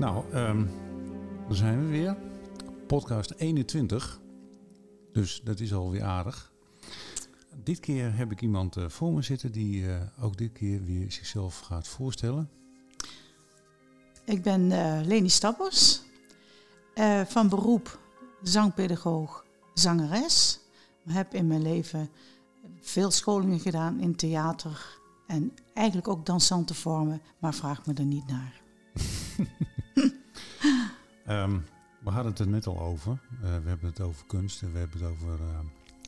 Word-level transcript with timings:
Nou, 0.00 0.34
um, 0.34 0.70
daar 1.48 1.56
zijn 1.56 1.84
we 1.84 1.90
weer. 1.90 2.16
Podcast 2.86 3.34
21. 3.36 4.20
Dus 5.12 5.40
dat 5.44 5.60
is 5.60 5.74
alweer 5.74 6.02
aardig. 6.02 6.52
Dit 7.64 7.80
keer 7.80 8.16
heb 8.16 8.32
ik 8.32 8.40
iemand 8.40 8.76
uh, 8.76 8.88
voor 8.88 9.12
me 9.12 9.22
zitten 9.22 9.52
die 9.52 9.82
uh, 9.82 9.96
ook 10.20 10.36
dit 10.36 10.52
keer 10.52 10.84
weer 10.84 11.12
zichzelf 11.12 11.58
gaat 11.58 11.88
voorstellen. 11.88 12.50
Ik 14.24 14.42
ben 14.42 14.60
uh, 14.70 15.00
Leni 15.04 15.28
Stappers, 15.28 16.02
van 17.26 17.48
beroep 17.48 17.98
zangpedagoog, 18.42 19.44
zangeres. 19.74 20.60
Ik 21.04 21.12
heb 21.12 21.34
in 21.34 21.46
mijn 21.46 21.62
leven 21.62 22.10
veel 22.80 23.10
scholingen 23.10 23.60
gedaan 23.60 24.00
in 24.00 24.16
theater 24.16 24.98
en 25.26 25.54
eigenlijk 25.74 26.08
ook 26.08 26.26
dansante 26.26 26.74
vormen, 26.74 27.22
maar 27.38 27.54
vraag 27.54 27.86
me 27.86 27.94
er 27.94 28.04
niet 28.04 28.26
naar. 28.26 28.62
um, 31.30 31.64
we 32.00 32.10
hadden 32.10 32.32
het 32.32 32.40
er 32.40 32.48
net 32.48 32.66
al 32.66 32.80
over. 32.80 33.18
Uh, 33.32 33.40
we 33.40 33.68
hebben 33.68 33.88
het 33.88 34.00
over 34.00 34.26
kunst 34.26 34.60
we 34.60 34.78
hebben 34.78 35.00
het 35.00 35.10
over 35.10 35.38
uh, 35.40 35.58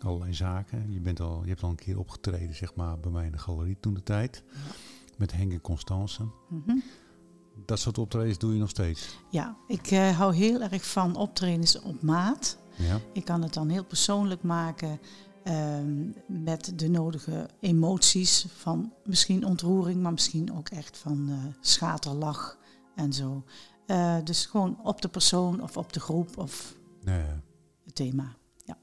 allerlei 0.04 0.34
zaken. 0.34 0.92
Je, 0.92 1.00
bent 1.00 1.20
al, 1.20 1.42
je 1.42 1.48
hebt 1.48 1.62
al 1.62 1.70
een 1.70 1.76
keer 1.76 1.98
opgetreden 1.98 2.54
zeg 2.54 2.74
maar, 2.74 2.98
bij 2.98 3.10
mij 3.10 3.24
in 3.24 3.32
de 3.32 3.38
galerie 3.38 3.76
toen 3.80 3.94
de 3.94 4.02
tijd. 4.02 4.42
Met 5.16 5.32
Henk 5.32 5.52
en 5.52 5.60
Constance. 5.60 6.22
Mm 6.22 6.62
-hmm. 6.66 6.82
Dat 7.66 7.78
soort 7.78 7.98
optredens 7.98 8.38
doe 8.38 8.52
je 8.52 8.58
nog 8.58 8.68
steeds? 8.68 9.18
Ja, 9.30 9.56
ik 9.66 9.90
uh, 9.90 10.18
hou 10.18 10.34
heel 10.34 10.60
erg 10.60 10.86
van 10.86 11.16
optredens 11.16 11.80
op 11.80 12.02
maat. 12.02 12.58
Ja. 12.76 13.00
Ik 13.12 13.24
kan 13.24 13.42
het 13.42 13.54
dan 13.54 13.68
heel 13.68 13.84
persoonlijk 13.84 14.42
maken. 14.42 15.00
Ehm, 15.44 16.10
met 16.26 16.72
de 16.76 16.88
nodige 16.88 17.48
emoties 17.60 18.46
van 18.56 18.92
misschien 19.04 19.44
ontroering, 19.44 20.02
maar 20.02 20.12
misschien 20.12 20.54
ook 20.56 20.68
echt 20.68 20.98
van 20.98 21.30
schaterlach 21.60 22.58
en 22.94 23.12
zo. 23.12 23.44
Uh, 23.86 24.16
dus 24.24 24.46
gewoon 24.46 24.78
op 24.82 25.02
de 25.02 25.08
persoon 25.08 25.62
of 25.62 25.76
op 25.76 25.92
de 25.92 26.00
groep 26.00 26.38
of 26.38 26.74
nee. 27.04 27.24
het 27.84 27.94
thema. 27.94 28.36
Ja. 28.64 28.78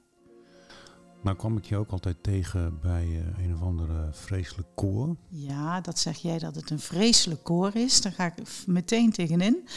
Nou 1.21 1.37
kwam 1.37 1.57
ik 1.57 1.65
je 1.65 1.77
ook 1.77 1.91
altijd 1.91 2.23
tegen 2.23 2.79
bij 2.81 3.05
uh, 3.05 3.45
een 3.45 3.53
of 3.53 3.61
andere 3.61 4.09
vreselijk 4.11 4.67
koor. 4.75 5.15
Ja, 5.27 5.81
dat 5.81 5.99
zeg 5.99 6.17
jij 6.17 6.39
dat 6.39 6.55
het 6.55 6.69
een 6.69 6.79
vreselijk 6.79 7.43
koor 7.43 7.75
is. 7.75 8.01
Daar 8.01 8.11
ga 8.11 8.25
ik 8.25 8.33
meteen 8.65 9.11
tegenin. 9.11 9.67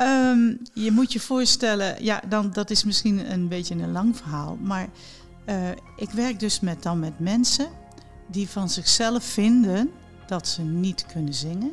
um, 0.00 0.60
je 0.84 0.90
moet 0.90 1.12
je 1.12 1.20
voorstellen, 1.20 2.04
ja, 2.04 2.22
dan, 2.28 2.50
dat 2.50 2.70
is 2.70 2.84
misschien 2.84 3.32
een 3.32 3.48
beetje 3.48 3.74
een 3.74 3.92
lang 3.92 4.16
verhaal, 4.16 4.56
maar 4.56 4.88
uh, 5.46 5.70
ik 5.96 6.10
werk 6.10 6.40
dus 6.40 6.60
met, 6.60 6.82
dan 6.82 6.98
met 6.98 7.18
mensen 7.18 7.68
die 8.26 8.48
van 8.48 8.68
zichzelf 8.68 9.24
vinden 9.24 9.90
dat 10.26 10.48
ze 10.48 10.62
niet 10.62 11.06
kunnen 11.06 11.34
zingen. 11.34 11.72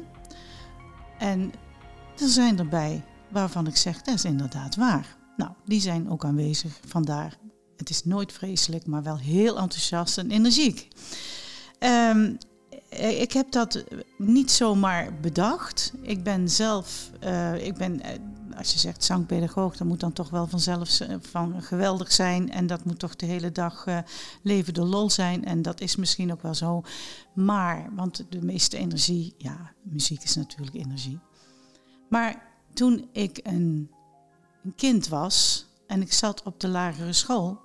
En 1.18 1.54
er 2.22 2.30
zijn 2.30 2.60
erbij 2.60 3.04
waarvan 3.30 3.68
ik 3.68 3.76
zeg, 3.76 4.02
dat 4.02 4.16
is 4.16 4.26
inderdaad 4.26 4.76
waar. 4.76 5.18
Nou, 5.38 5.52
die 5.66 5.82
zijn 5.82 6.10
ook 6.10 6.26
aanwezig, 6.26 6.80
vandaar. 6.88 7.38
Het 7.78 7.90
is 7.90 8.06
nooit 8.06 8.34
vreselijk, 8.34 8.86
maar 8.86 9.04
wel 9.04 9.18
heel 9.18 9.58
enthousiast 9.60 10.18
en 10.18 10.32
energiek. 10.32 10.88
Um, 11.80 12.38
ik 13.00 13.32
heb 13.32 13.52
dat 13.52 13.84
niet 14.18 14.52
zomaar 14.52 15.20
bedacht. 15.20 15.94
Ik 16.02 16.24
ben 16.24 16.50
zelf, 16.50 17.12
uh, 17.24 17.66
ik 17.66 17.74
ben, 17.74 18.02
als 18.58 18.74
je 18.74 18.80
zegt 18.80 19.04
zangpedagoog, 19.04 19.78
dat 19.78 19.88
moet 19.88 20.00
dan 20.00 20.14
toch 20.14 20.30
wel 20.30 20.48
vanzelf 20.48 21.00
van 21.20 21.62
geweldig 21.62 22.12
zijn. 22.12 22.52
En 22.52 22.68
dat 22.68 22.86
moet 22.86 23.00
toch 23.00 23.16
de 23.16 23.26
hele 23.26 23.52
dag 23.52 23.86
leven 24.42 24.74
de 24.74 24.86
lol 24.86 25.10
zijn. 25.10 25.46
En 25.46 25.62
dat 25.62 25.82
is 25.82 25.96
misschien 25.96 26.32
ook 26.32 26.42
wel 26.42 26.54
zo. 26.56 26.84
Maar, 27.34 27.90
want 27.96 28.26
de 28.30 28.42
meeste 28.42 28.78
energie, 28.78 29.34
ja, 29.38 29.74
muziek 29.84 30.24
is 30.24 30.36
natuurlijk 30.36 30.76
energie. 30.76 31.20
Maar 32.14 32.42
toen 32.74 33.10
ik 33.12 33.40
een, 33.44 33.92
een 34.64 34.76
kind 34.76 35.08
was 35.08 35.66
en 35.88 36.02
ik 36.02 36.14
zat 36.14 36.44
op 36.44 36.60
de 36.60 36.68
lagere 36.68 37.14
school. 37.14 37.62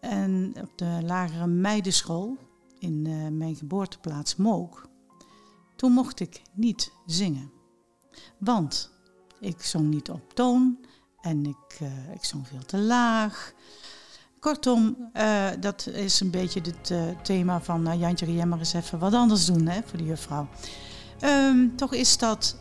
En 0.00 0.54
op 0.60 0.78
de 0.78 0.98
lagere 1.04 1.46
meidenschool 1.46 2.36
in 2.78 3.04
uh, 3.06 3.28
mijn 3.28 3.56
geboorteplaats 3.56 4.36
Mook. 4.36 4.88
Toen 5.76 5.92
mocht 5.92 6.20
ik 6.20 6.42
niet 6.52 6.92
zingen. 7.06 7.50
Want 8.38 8.90
ik 9.40 9.62
zong 9.62 9.88
niet 9.88 10.10
op 10.10 10.34
toon 10.34 10.78
en 11.20 11.46
ik, 11.46 11.80
uh, 11.82 12.12
ik 12.14 12.24
zong 12.24 12.46
veel 12.46 12.64
te 12.66 12.78
laag. 12.78 13.52
Kortom, 14.40 15.10
uh, 15.14 15.48
dat 15.60 15.86
is 15.86 16.20
een 16.20 16.30
beetje 16.30 16.60
het 16.60 17.24
thema 17.24 17.60
van 17.60 17.98
Jantje, 17.98 18.46
maar 18.46 18.58
eens 18.58 18.72
even 18.72 18.98
wat 18.98 19.14
anders 19.14 19.46
doen 19.46 19.66
hè, 19.66 19.80
voor 19.82 19.98
de 19.98 20.04
juffrouw. 20.04 20.48
Um, 21.24 21.76
toch 21.76 21.92
is 21.92 22.18
dat, 22.18 22.56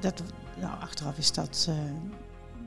dat 0.00 0.22
nou, 0.60 0.80
achteraf 0.80 1.18
is 1.18 1.32
dat 1.32 1.68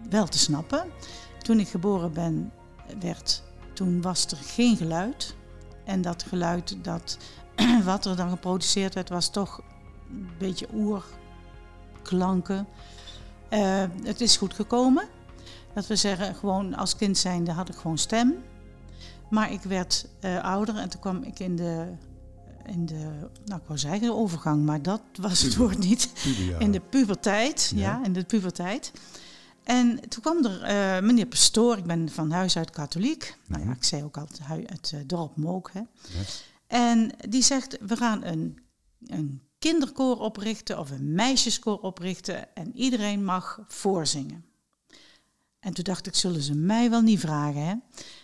wel 0.09 0.27
te 0.27 0.37
snappen. 0.37 0.91
Toen 1.37 1.59
ik 1.59 1.67
geboren 1.67 2.13
ben, 2.13 2.51
werd, 2.99 3.43
toen 3.73 4.01
was 4.01 4.25
er 4.25 4.37
geen 4.37 4.77
geluid. 4.77 5.35
En 5.83 6.01
dat 6.01 6.23
geluid, 6.23 6.77
dat, 6.83 7.17
wat 7.83 8.05
er 8.05 8.15
dan 8.15 8.29
geproduceerd 8.29 8.93
werd, 8.93 9.09
was 9.09 9.29
toch 9.29 9.61
een 10.09 10.29
beetje 10.37 10.67
oerklanken. 10.73 12.67
Uh, 13.49 13.83
het 14.03 14.21
is 14.21 14.37
goed 14.37 14.53
gekomen. 14.53 15.07
Dat 15.73 15.87
we 15.87 15.95
zeggen, 15.95 16.35
gewoon 16.35 16.75
als 16.75 16.95
kind 16.95 17.17
zijnde 17.17 17.51
had 17.51 17.69
ik 17.69 17.75
gewoon 17.75 17.97
stem. 17.97 18.43
Maar 19.29 19.51
ik 19.51 19.61
werd 19.61 20.07
ouder 20.41 20.77
en 20.77 20.89
toen 20.89 21.01
kwam 21.01 21.23
ik 21.23 21.39
in 21.39 21.55
de, 21.55 21.93
in 22.67 22.85
de, 22.85 23.29
nou 23.45 23.61
ik 23.61 23.67
wou 23.67 23.79
zeggen 23.79 24.01
de 24.01 24.13
overgang, 24.13 24.65
maar 24.65 24.81
dat 24.81 25.01
was 25.19 25.41
het 25.41 25.55
woord 25.55 25.77
niet. 25.77 26.09
In 26.59 26.71
de 26.71 26.79
puberteit, 26.79 27.71
ja, 27.75 27.81
ja 27.81 28.05
in 28.05 28.13
de 28.13 28.23
puberteit. 28.23 28.91
En 29.63 30.09
toen 30.09 30.21
kwam 30.21 30.45
er 30.45 30.61
uh, 30.61 31.07
meneer 31.07 31.25
Pastoor, 31.25 31.77
ik 31.77 31.85
ben 31.85 32.09
van 32.09 32.31
huis 32.31 32.57
uit 32.57 32.69
katholiek. 32.69 33.37
Nou 33.47 33.61
ja, 33.61 33.67
mhm. 33.67 33.77
ik 33.77 33.83
zei 33.83 34.03
ook 34.03 34.17
altijd 34.17 34.69
het 34.69 34.91
uh, 34.95 35.01
dorp 35.05 35.35
Mook. 35.35 35.71
Hè. 35.73 35.81
En 36.67 37.11
die 37.29 37.43
zegt, 37.43 37.77
we 37.81 37.95
gaan 37.95 38.23
een, 38.23 38.59
een 39.05 39.41
kinderkoor 39.59 40.19
oprichten 40.19 40.79
of 40.79 40.91
een 40.91 41.13
meisjeskoor 41.13 41.79
oprichten 41.79 42.55
en 42.55 42.77
iedereen 42.77 43.23
mag 43.23 43.59
voorzingen. 43.67 44.45
En 45.65 45.73
toen 45.73 45.83
dacht 45.83 46.07
ik, 46.07 46.15
zullen 46.15 46.41
ze 46.41 46.55
mij 46.55 46.89
wel 46.89 47.01
niet 47.01 47.19
vragen, 47.19 47.65
hè? 47.65 47.73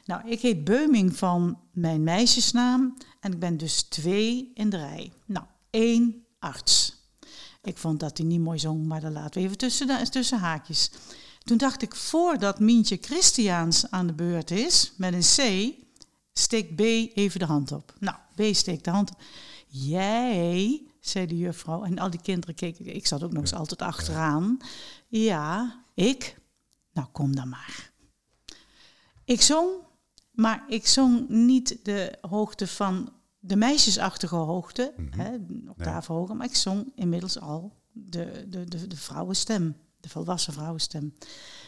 Nou, 0.05 0.29
ik 0.29 0.41
heet 0.41 0.63
Beuming 0.63 1.15
van 1.15 1.59
mijn 1.71 2.03
meisjesnaam 2.03 2.97
en 3.19 3.31
ik 3.31 3.39
ben 3.39 3.57
dus 3.57 3.81
twee 3.81 4.51
in 4.53 4.69
de 4.69 4.77
rij. 4.77 5.11
Nou, 5.25 5.45
één 5.69 6.25
arts. 6.39 6.95
Ik 7.63 7.77
vond 7.77 7.99
dat 7.99 8.17
hij 8.17 8.27
niet 8.27 8.39
mooi 8.39 8.59
zong, 8.59 8.85
maar 8.85 9.01
dat 9.01 9.11
laten 9.11 9.41
we 9.41 9.47
even 9.47 9.57
tussen, 9.57 10.11
tussen 10.11 10.39
haakjes. 10.39 10.91
Toen 11.43 11.57
dacht 11.57 11.81
ik, 11.81 11.95
voordat 11.95 12.59
Mientje 12.59 12.97
Christiaans 13.01 13.91
aan 13.91 14.07
de 14.07 14.13
beurt 14.13 14.51
is, 14.51 14.93
met 14.95 15.13
een 15.13 15.19
C, 15.19 15.73
steek 16.33 16.75
B 16.75 16.79
even 17.17 17.39
de 17.39 17.45
hand 17.45 17.71
op. 17.71 17.93
Nou, 17.99 18.17
B 18.35 18.55
steekt 18.55 18.83
de 18.83 18.91
hand 18.91 19.11
op. 19.11 19.21
Jij, 19.67 20.81
zei 20.99 21.25
de 21.25 21.37
juffrouw, 21.37 21.83
en 21.83 21.99
al 21.99 22.09
die 22.09 22.21
kinderen 22.21 22.55
keken, 22.55 22.95
ik 22.95 23.07
zat 23.07 23.23
ook 23.23 23.31
nog 23.31 23.41
eens 23.41 23.53
altijd 23.53 23.81
achteraan. 23.81 24.57
Ja, 25.07 25.75
ik? 25.93 26.39
Nou, 26.93 27.07
kom 27.11 27.35
dan 27.35 27.49
maar. 27.49 27.91
Ik 29.23 29.41
zong, 29.41 29.71
maar 30.31 30.63
ik 30.67 30.87
zong 30.87 31.29
niet 31.29 31.85
de 31.85 32.17
hoogte 32.21 32.67
van 32.67 33.13
de 33.39 33.55
meisjesachtige 33.55 34.35
hoogte, 34.35 34.93
mm 34.97 35.11
-hmm. 35.11 35.19
hè, 35.19 35.37
hoger, 36.07 36.35
maar 36.35 36.47
ik 36.47 36.55
zong 36.55 36.91
inmiddels 36.95 37.39
al 37.39 37.75
de, 37.91 38.45
de, 38.49 38.63
de, 38.63 38.87
de 38.87 38.97
vrouwenstem 38.97 39.75
de 40.01 40.09
volwassen 40.09 40.53
vrouwenstem. 40.53 41.13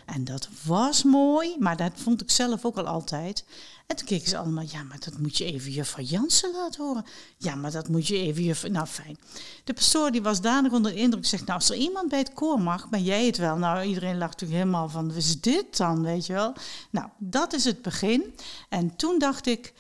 En 0.06 0.24
dat 0.24 0.50
was 0.64 1.03
mooi, 1.03 1.56
maar 1.59 1.78
dat 1.78 1.91
vond 1.96 2.22
ik 2.22 2.31
zelf 2.31 2.66
ook 2.66 2.78
al 2.78 2.88
altijd. 2.88 3.46
En 3.88 3.96
toen 3.96 4.08
keken 4.08 4.30
ze 4.30 4.38
allemaal, 4.38 4.66
ja, 4.68 4.84
maar 4.84 5.00
dat 5.00 5.18
moet 5.18 5.38
je 5.38 5.46
even 5.46 5.72
juffrouw 5.72 6.03
Jansen 6.03 6.52
laten 6.52 6.84
horen. 6.84 7.06
Ja, 7.38 7.56
maar 7.56 7.72
dat 7.72 7.88
moet 7.88 8.08
je 8.08 8.18
even 8.18 8.44
juffrouw... 8.44 8.72
Nou, 8.72 8.88
fijn. 8.88 9.18
De 9.63 9.74
pastoor 9.74 10.12
die 10.12 10.22
was 10.22 10.42
danig 10.42 10.72
onder 10.72 10.92
de 10.92 10.97
indruk. 10.97 11.25
Zegt, 11.25 11.46
nou, 11.46 11.59
als 11.59 11.69
er 11.69 11.75
iemand 11.75 12.09
bij 12.09 12.19
het 12.19 12.33
koor 12.33 12.62
mag, 12.62 12.89
ben 12.89 13.04
jij 13.04 13.25
het 13.25 13.38
wel. 13.38 13.57
Nou, 13.57 13.83
iedereen 13.86 14.18
lacht 14.18 14.31
natuurlijk 14.31 14.60
helemaal 14.60 14.89
van, 14.89 15.07
wat 15.07 15.16
is 15.16 15.42
dit 15.42 15.77
dan, 15.77 16.04
weet 16.04 16.25
je 16.25 16.33
wel? 16.33 16.54
Nou, 16.89 17.10
dat 17.18 17.54
is 17.54 17.66
het 17.66 17.81
begin. 17.81 18.36
En 18.69 18.95
toen 18.95 19.19
dacht 19.19 19.45
ik, 19.45 19.74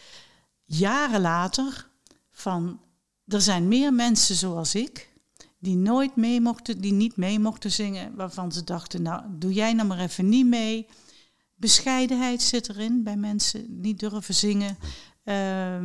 jaren 0.65 1.21
later, 1.21 1.87
van, 2.31 2.79
er 3.27 3.41
zijn 3.41 3.67
meer 3.67 3.93
mensen 3.93 4.35
zoals 4.35 4.75
ik 4.75 5.12
die 5.63 5.75
nooit 5.75 6.15
mee 6.15 6.41
mochten, 6.41 6.81
die 6.81 6.93
niet 6.93 7.17
mee 7.17 7.39
mochten 7.39 7.71
zingen, 7.71 8.15
waarvan 8.15 8.51
ze 8.51 8.63
dachten, 8.63 9.01
nou, 9.01 9.23
doe 9.29 9.53
jij 9.53 9.73
nou 9.73 9.87
maar 9.87 9.99
even 9.99 10.29
niet 10.29 10.45
mee. 10.45 10.87
Bescheidenheid 11.55 12.41
zit 12.41 12.69
erin 12.69 13.03
bij 13.03 13.15
mensen, 13.15 13.65
niet 13.81 13.99
durven 13.99 14.33
zingen. 14.33 14.77
Uh, 15.23 15.81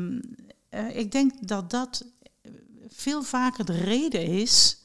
ik 0.93 1.13
denk 1.13 1.49
dat 1.49 1.71
dat 1.71 2.05
veel 2.89 3.23
vaker 3.23 3.65
de 3.65 3.77
reden 3.77 4.25
is 4.27 4.83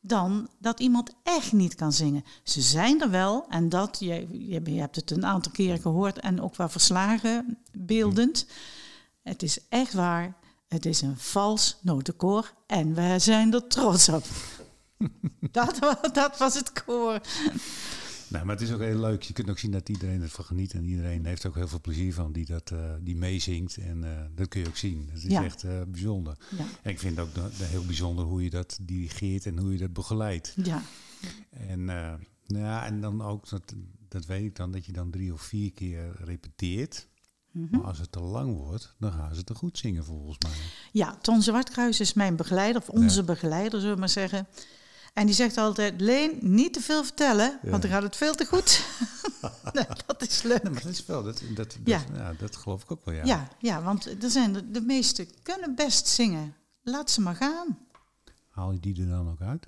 dan 0.00 0.48
dat 0.58 0.80
iemand 0.80 1.14
echt 1.22 1.52
niet 1.52 1.74
kan 1.74 1.92
zingen. 1.92 2.24
Ze 2.42 2.60
zijn 2.60 3.00
er 3.00 3.10
wel 3.10 3.46
en 3.48 3.68
dat, 3.68 3.96
je, 4.00 4.26
je 4.48 4.80
hebt 4.80 4.96
het 4.96 5.10
een 5.10 5.26
aantal 5.26 5.52
keren 5.52 5.80
gehoord 5.80 6.18
en 6.18 6.40
ook 6.40 6.56
wel 6.56 6.68
verslagen 6.68 7.58
beeldend. 7.72 8.46
Het 9.22 9.42
is 9.42 9.58
echt 9.68 9.92
waar, 9.92 10.36
het 10.68 10.86
is 10.86 11.00
een 11.00 11.16
vals 11.18 11.78
notenkoor 11.82 12.54
en 12.66 12.94
we 12.94 13.14
zijn 13.18 13.52
er 13.54 13.66
trots 13.66 14.08
op. 14.08 14.24
dat, 15.50 15.98
dat 16.12 16.38
was 16.38 16.54
het 16.54 16.84
koor. 16.84 17.20
Nou, 18.28 18.44
maar 18.46 18.54
het 18.54 18.64
is 18.64 18.72
ook 18.72 18.80
heel 18.80 18.98
leuk. 19.00 19.22
Je 19.22 19.32
kunt 19.32 19.50
ook 19.50 19.58
zien 19.58 19.70
dat 19.70 19.88
iedereen 19.88 20.22
ervan 20.22 20.44
geniet. 20.44 20.72
En 20.72 20.84
iedereen 20.84 21.26
heeft 21.26 21.46
ook 21.46 21.54
heel 21.54 21.68
veel 21.68 21.80
plezier 21.80 22.14
van 22.14 22.32
die, 22.32 22.46
dat, 22.46 22.70
eh, 22.70 22.94
die 23.00 23.16
meezingt. 23.16 23.76
En 23.76 24.04
eh, 24.04 24.24
dat 24.34 24.48
kun 24.48 24.60
je 24.60 24.66
ook 24.66 24.76
zien. 24.76 25.06
Dat 25.12 25.16
is 25.16 25.22
Ja. 25.24 25.44
echt 25.44 25.64
eh, 25.64 25.80
bijzonder. 25.88 26.36
Ja, 26.58 26.64
En 26.82 26.90
ik 26.90 26.98
vind 26.98 27.18
ook 27.18 27.28
heel 27.60 27.84
bijzonder 27.84 28.24
hoe 28.24 28.42
je 28.44 28.50
dat 28.50 28.78
dirigeert 28.82 29.46
en 29.46 29.58
hoe 29.58 29.72
je 29.72 29.78
dat 29.78 29.92
begeleidt. 29.92 30.54
ja, 30.62 30.82
En, 31.50 31.84
nou 31.84 32.18
ja, 32.46 32.86
en 32.86 33.00
dan 33.00 33.22
ook, 33.22 33.48
dat, 33.48 33.74
dat 34.08 34.26
weet 34.26 34.44
ik 34.44 34.56
dan, 34.56 34.70
dat 34.72 34.86
je 34.86 34.92
dan 34.92 35.10
drie 35.10 35.32
of 35.32 35.40
vier 35.42 35.72
keer 35.72 36.12
repeteert. 36.24 37.08
Mhm. 37.54 37.76
Maar 37.76 37.86
als 37.86 37.98
het 37.98 38.12
te 38.12 38.20
lang 38.20 38.56
wordt, 38.56 38.94
dan 38.98 39.12
gaan 39.12 39.34
ze 39.34 39.44
te 39.44 39.54
goed 39.54 39.78
zingen 39.78 40.04
volgens 40.04 40.36
mij. 40.38 40.52
ja. 40.92 41.16
Ton 41.20 41.42
Zwartkruis 41.42 42.00
is 42.00 42.12
mijn 42.14 42.36
begeleider, 42.36 42.82
of 42.82 42.88
onze 42.88 43.22
begeleider, 43.24 43.78
zullen 43.80 43.94
we 43.94 44.00
maar 44.00 44.08
zeggen. 44.08 44.46
En 45.12 45.26
die 45.26 45.34
zegt 45.34 45.56
altijd, 45.56 46.00
Leen, 46.00 46.38
niet 46.40 46.72
te 46.72 46.80
veel 46.80 47.04
vertellen, 47.04 47.58
want 47.62 47.82
dan 47.82 47.90
gaat 47.90 48.02
het 48.02 48.16
veel 48.16 48.34
te 48.34 48.44
goed. 48.46 48.84
nee, 49.72 49.84
dat 50.06 50.22
is 50.22 50.42
leuk. 50.42 50.62
Nee, 50.62 50.72
maar 50.72 50.82
dat 50.82 50.90
is 50.92 51.06
wel, 51.06 51.22
dat, 51.22 51.42
dat, 51.48 51.56
dat, 51.56 51.76
Ja. 51.84 52.00
ja. 52.14 52.32
dat 52.38 52.56
geloof 52.56 52.82
ik 52.82 52.90
ook 52.90 53.04
wel, 53.04 53.14
ja. 53.14 53.24
Ja, 53.24 53.48
ja, 53.58 53.82
want 53.82 54.22
er 54.22 54.30
zijn 54.30 54.52
de, 54.52 54.70
de 54.70 54.80
meesten 54.80 55.28
kunnen 55.42 55.74
best 55.74 56.06
zingen. 56.08 56.54
Laat 56.82 57.10
ze 57.10 57.20
maar 57.20 57.36
gaan. 57.36 57.78
Haal 58.48 58.72
je 58.72 58.80
die 58.80 59.00
er 59.02 59.08
dan 59.08 59.30
ook 59.30 59.40
uit? 59.40 59.66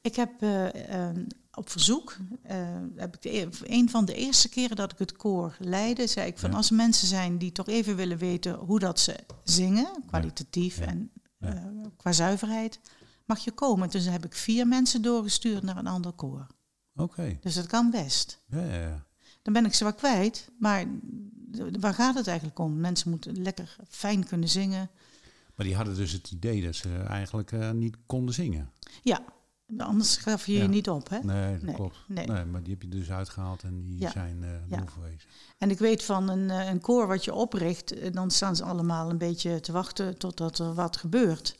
Ik 0.00 0.16
heb 0.16 0.30
eh, 0.42 1.08
eh, 1.08 1.16
op 1.60 1.70
verzoek, 1.70 2.16
eh, 2.42 2.56
heb 2.96 3.14
ik 3.14 3.22
de, 3.22 3.36
e- 3.38 3.48
een 3.62 3.90
van 3.90 4.04
de 4.04 4.14
eerste 4.14 4.48
keren 4.48 4.76
dat 4.76 4.92
ik 4.92 4.98
het 4.98 5.12
koor 5.16 5.56
leidde, 5.58 6.06
zei 6.06 6.26
ik 6.26 6.38
van 6.38 6.50
Ja. 6.50 6.56
als 6.56 6.70
er 6.70 6.76
mensen 6.76 7.06
zijn 7.08 7.38
die 7.38 7.52
toch 7.52 7.68
even 7.68 7.96
willen 7.96 8.18
weten 8.18 8.54
hoe 8.54 8.78
dat 8.78 9.00
ze 9.00 9.16
zingen, 9.44 9.88
kwalitatief 10.06 10.78
Ja. 10.78 10.84
en 10.86 11.10
eh, 11.38 11.52
qua 11.96 12.12
zuiverheid, 12.12 12.80
mag 13.24 13.38
je 13.44 13.50
komen. 13.52 13.90
Dus 13.90 14.04
heb 14.06 14.24
ik 14.24 14.34
vier 14.34 14.66
mensen 14.66 15.02
doorgestuurd 15.02 15.62
naar 15.62 15.76
een 15.76 15.86
ander 15.86 16.12
koor. 16.12 16.46
Oké, 16.96 17.38
Dus 17.40 17.54
dat 17.54 17.66
kan 17.66 17.90
best. 17.90 18.42
ja, 18.46 18.60
ja, 18.64 18.80
ja. 18.80 19.04
Dan 19.42 19.52
ben 19.52 19.64
ik 19.64 19.74
ze 19.74 19.84
wel 19.84 19.94
kwijt, 19.94 20.50
maar 20.58 20.86
waar 21.80 21.94
gaat 21.94 22.14
het 22.14 22.26
eigenlijk 22.26 22.58
om? 22.58 22.80
Mensen 22.80 23.10
moeten 23.10 23.42
lekker 23.42 23.76
fijn 23.88 24.24
kunnen 24.26 24.48
zingen. 24.48 24.90
Maar 25.54 25.66
die 25.66 25.74
hadden 25.76 25.94
dus 25.94 26.12
het 26.12 26.30
idee 26.30 26.62
dat 26.64 26.74
ze 26.74 26.96
eigenlijk 26.96 27.52
eh, 27.52 27.70
niet 27.70 27.96
konden 28.06 28.34
zingen. 28.34 28.70
Ja, 29.02 29.22
anders 29.78 30.16
gaf 30.16 30.46
je 30.46 30.52
je 30.52 30.58
Ja. 30.58 30.66
niet 30.66 30.88
op, 30.90 31.08
hè? 31.08 31.18
Nee, 31.22 31.52
dat 31.52 31.62
Nee, 31.62 31.74
klopt. 31.74 31.96
nee. 32.08 32.26
Nee. 32.26 32.44
maar 32.44 32.62
die 32.62 32.72
heb 32.72 32.82
je 32.82 32.88
dus 32.88 33.10
uitgehaald 33.10 33.62
en 33.62 33.82
die 33.84 34.00
Ja. 34.00 34.10
zijn 34.10 34.42
eh 34.42 34.48
Ja. 34.68 34.84
En 35.58 35.70
ik 35.70 35.78
weet 35.78 36.02
van 36.02 36.28
een, 36.28 36.50
eh, 36.50 36.68
een 36.68 36.80
koor 36.80 37.06
wat 37.06 37.24
je 37.24 37.34
opricht, 37.34 37.92
eh, 37.92 38.12
dan 38.12 38.30
staan 38.30 38.56
ze 38.56 38.64
allemaal 38.64 39.10
een 39.10 39.18
beetje 39.18 39.60
te 39.60 39.72
wachten 39.72 40.18
totdat 40.18 40.58
er 40.58 40.74
wat 40.74 40.96
gebeurt. 40.96 41.56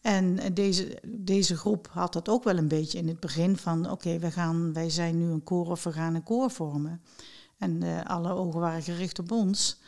En 0.00 0.54
deze, 0.54 0.98
deze 1.06 1.56
groep 1.56 1.88
had 1.90 2.12
dat 2.12 2.28
ook 2.28 2.44
wel 2.44 2.56
een 2.56 2.68
beetje 2.68 2.98
in 2.98 3.08
het 3.08 3.20
begin 3.20 3.56
van 3.56 3.90
oké, 3.90 4.18
wij 4.18 4.30
gaan 4.30 4.72
wij 4.72 4.90
zijn 4.90 5.18
nu 5.18 5.30
een 5.32 5.42
koor 5.44 5.66
of 5.70 5.84
we 5.84 5.92
gaan 5.92 6.14
een 6.14 6.22
koor 6.22 6.50
vormen. 6.50 7.02
En 7.58 8.04
alle 8.06 8.32
ogen 8.32 8.60
waren 8.60 8.82
gericht 8.82 9.18
op 9.18 9.30
ons. 9.32 9.80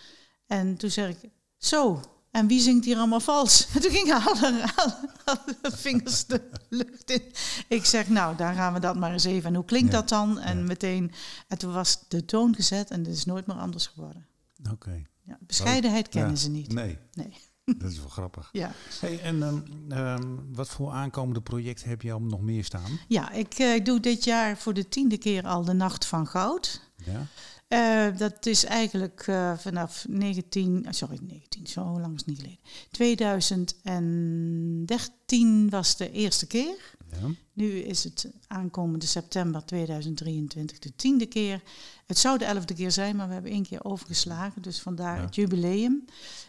En 0.46 0.76
toen 0.76 0.90
zei 0.90 1.08
ik, 1.20 1.30
zo, 1.56 2.00
en 2.36 2.46
wie 2.46 2.60
zingt 2.60 2.84
hier 2.84 2.96
allemaal 2.96 3.20
vals? 3.20 3.66
En 3.74 3.80
toen 3.82 3.90
gingen 3.90 4.22
alle, 4.22 4.72
alle, 4.76 5.08
alle 5.24 5.56
vingers 5.76 6.26
de 6.26 6.48
lucht 6.68 7.10
in. 7.10 7.22
Ik 7.68 7.84
zeg, 7.84 8.08
nou, 8.08 8.36
dan 8.36 8.54
gaan 8.54 8.72
we 8.72 8.80
dat 8.80 8.96
maar 8.96 9.12
eens 9.12 9.24
even. 9.24 9.48
En 9.48 9.54
hoe 9.54 9.64
klinkt 9.64 9.92
Ja, 9.92 9.98
dat 9.98 10.08
dan? 10.08 10.38
En 10.38 10.58
ja. 10.58 10.64
meteen, 10.64 11.12
en 11.48 11.58
toen 11.58 11.72
was 11.72 11.98
de 12.08 12.24
toon 12.24 12.54
gezet 12.54 12.90
en 12.90 12.98
het 13.04 13.14
is 13.16 13.24
nooit 13.24 13.46
meer 13.46 13.56
anders 13.56 13.86
geworden. 13.86 14.26
Oké. 14.72 15.02
Ja, 15.22 15.38
bescheidenheid 15.40 16.08
kennen 16.08 16.30
Ja. 16.30 16.36
ze 16.36 16.50
niet. 16.50 16.72
Nee, 16.72 16.98
Nee. 17.12 17.32
dat 17.78 17.90
is 17.90 17.98
wel 17.98 18.08
grappig. 18.08 18.48
Ja, 18.52 18.72
Hey, 19.00 19.20
en 19.20 19.42
ehm, 19.42 19.58
ehm, 19.92 20.34
wat 20.52 20.68
voor 20.68 20.90
aankomende 20.92 21.40
projecten 21.40 21.88
heb 21.88 22.02
je 22.02 22.12
al 22.12 22.20
nog 22.20 22.40
meer 22.40 22.64
staan? 22.64 22.98
ja 23.08 23.30
ik 23.30 23.54
eh, 23.54 23.84
doe 23.84 24.00
dit 24.00 24.24
jaar 24.24 24.56
voor 24.58 24.74
de 24.74 24.88
tiende 24.88 25.18
keer 25.18 25.46
al 25.46 25.64
de 25.64 25.72
Nacht 25.72 26.04
van 26.06 26.26
Goud. 26.26 26.80
Ja? 27.04 27.26
Eh, 27.68 28.06
dat 28.16 28.46
is 28.46 28.64
eigenlijk 28.64 29.24
eh, 29.26 29.58
vanaf 29.58 30.04
19, 30.08 30.86
ah, 30.86 30.92
sorry, 30.92 31.18
19, 31.22 31.66
zo 31.66 32.00
lang 32.00 32.14
is 32.14 32.20
het 32.20 32.26
niet 32.26 32.38
geleden. 32.38 32.58
2013 32.90 35.70
was 35.70 35.96
de 35.96 36.10
eerste 36.12 36.46
keer. 36.46 36.94
ja. 37.20 37.28
Nu 37.52 37.78
is 37.78 38.04
het 38.04 38.28
aankomende 38.46 39.06
september 39.06 39.64
2023 39.64 40.78
de 40.78 40.96
tiende 40.96 41.26
keer. 41.26 41.62
Het 42.06 42.18
zou 42.18 42.38
de 42.38 42.44
elfde 42.44 42.74
keer 42.74 42.90
zijn, 42.90 43.16
maar 43.16 43.26
we 43.26 43.32
hebben 43.32 43.52
één 43.52 43.62
keer 43.66 43.84
overgeslagen. 43.84 44.62
Dus 44.62 44.80
vandaar 44.80 45.16
Ja. 45.16 45.22
het 45.24 45.34
jubileum. 45.34 46.04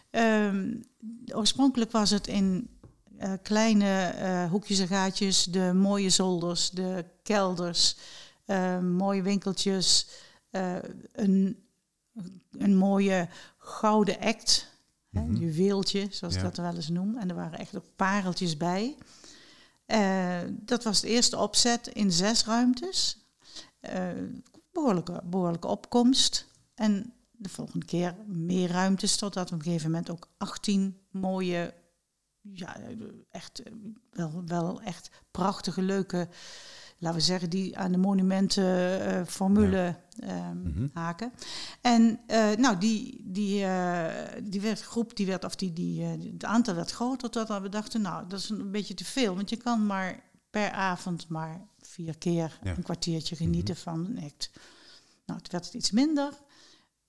Ehm, 0.10 0.74
oorspronkelijk 1.34 1.92
was 1.92 2.10
het 2.10 2.28
in 2.28 2.70
eh, 3.18 3.34
kleine 3.42 4.02
eh, 4.04 4.50
hoekjes 4.50 4.80
en 4.80 4.88
gaatjes. 4.88 5.44
De 5.44 5.72
mooie 5.74 6.10
zolders, 6.10 6.70
de 6.70 7.06
kelders, 7.24 7.98
eh, 8.46 8.80
mooie 8.80 9.22
winkeltjes. 9.22 10.08
Eh, 10.50 10.76
een, 11.12 11.64
een 12.52 12.76
mooie 12.76 13.30
gouden 13.58 14.20
act. 14.20 14.68
hè, 15.12 15.22
Mhm. 15.22 15.30
Een 15.30 15.38
juweeltje, 15.38 16.08
zoals 16.10 16.34
ik 16.36 16.42
Ja. 16.42 16.46
dat 16.48 16.58
wel 16.58 16.76
eens 16.76 16.90
noem. 16.90 17.18
En 17.18 17.30
er 17.30 17.36
waren 17.36 17.60
echt 17.60 17.76
ook 17.76 17.86
pareltjes 17.96 18.58
bij. 18.58 18.96
Eh, 19.86 20.40
dat 20.50 20.84
was 20.84 21.02
de 21.02 21.08
eerste 21.08 21.38
opzet 21.38 21.88
in 21.88 22.12
zes 22.12 22.46
ruimtes. 22.46 23.18
Eh, 23.80 24.08
behoorlijke, 24.72 25.22
behoorlijke 25.26 25.68
opkomst. 25.68 26.46
En 26.76 27.14
de 27.32 27.50
volgende 27.50 27.86
keer 27.86 28.16
meer 28.26 28.70
ruimtes, 28.70 29.16
totdat 29.16 29.50
we 29.50 29.56
op 29.56 29.62
een 29.62 29.68
gegeven 29.68 29.92
moment 29.92 30.10
ook 30.10 30.28
18 30.38 30.98
mooie, 31.12 31.74
ja, 32.42 32.78
echt, 33.32 33.62
wel, 34.12 34.44
wel 34.46 34.82
echt 34.82 35.10
prachtige, 35.32 35.82
leuke, 35.82 36.28
laten 36.98 37.18
we 37.20 37.24
zeggen, 37.26 37.50
die 37.50 37.78
aan 37.78 37.92
de 37.92 37.98
monumentenformule 37.98 39.96
ehm, 40.20 40.62
Mhm. 40.62 40.88
haken. 40.94 41.32
En 41.82 42.20
eh, 42.28 42.52
nou, 42.56 42.78
die, 42.78 43.22
die, 43.24 43.64
eh, 43.64 44.42
die 44.44 44.62
werd, 44.62 44.82
groep, 44.82 45.16
die 45.16 45.26
werd, 45.26 45.44
of 45.46 45.56
die, 45.56 45.74
die, 45.74 46.04
eh, 46.04 46.10
het 46.34 46.46
aantal 46.46 46.76
werd 46.76 46.92
groter, 46.92 47.30
totdat 47.30 47.62
we 47.62 47.70
dachten, 47.70 48.02
nou, 48.02 48.28
dat 48.28 48.40
is 48.40 48.50
een 48.50 48.72
beetje 48.72 48.94
te 48.94 49.06
veel. 49.06 49.36
Want 49.36 49.50
je 49.50 49.58
kan 49.58 49.86
maar 49.86 50.24
per 50.50 50.72
avond 50.72 51.28
maar 51.28 51.68
vier 51.80 52.18
keer 52.18 52.60
Ja. 52.64 52.76
een 52.78 52.84
kwartiertje 52.84 53.36
genieten 53.36 53.76
van 53.76 54.06
een 54.06 54.24
act. 54.24 54.50
Nou, 55.26 55.40
het 55.40 55.52
werd 55.52 55.66
het 55.66 55.74
iets 55.74 55.92
minder. 55.92 56.34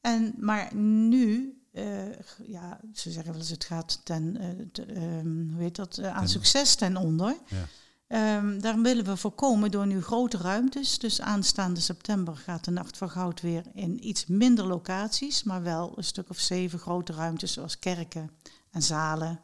En, 0.00 0.34
maar 0.38 0.74
nu, 0.74 1.58
eh, 1.72 2.18
ja, 2.46 2.80
ze 2.94 3.10
zeggen 3.10 3.32
wel 3.32 3.40
eens, 3.40 3.50
het 3.50 3.64
gaat 3.64 4.00
ten, 4.04 4.36
eh, 4.36 4.48
te- 4.72 4.84
ehm, 4.84 5.48
hoe 5.52 5.62
heet 5.62 5.76
dat, 5.76 5.98
eh, 5.98 6.06
aan 6.14 6.18
Ten- 6.20 6.28
succes 6.28 6.74
ten 6.74 6.96
onder. 6.96 7.36
Ja. 7.48 7.66
Ehm, 8.08 8.58
daar 8.58 8.80
willen 8.80 9.04
we 9.04 9.16
voorkomen 9.16 9.70
door 9.70 9.86
nu 9.86 10.02
grote 10.02 10.36
ruimtes. 10.36 10.98
Dus 10.98 11.20
aanstaande 11.20 11.80
september 11.80 12.36
gaat 12.36 12.64
de 12.64 12.70
Nacht 12.70 12.96
van 12.96 13.10
Goud 13.10 13.40
weer 13.40 13.64
in 13.74 14.06
iets 14.08 14.26
minder 14.26 14.66
locaties, 14.66 15.42
maar 15.42 15.62
wel 15.62 15.92
een 15.96 16.04
stuk 16.04 16.30
of 16.30 16.38
zeven 16.38 16.78
grote 16.78 17.12
ruimtes, 17.12 17.52
zoals 17.52 17.78
kerken 17.78 18.30
en 18.70 18.82
zalen. 18.82 19.40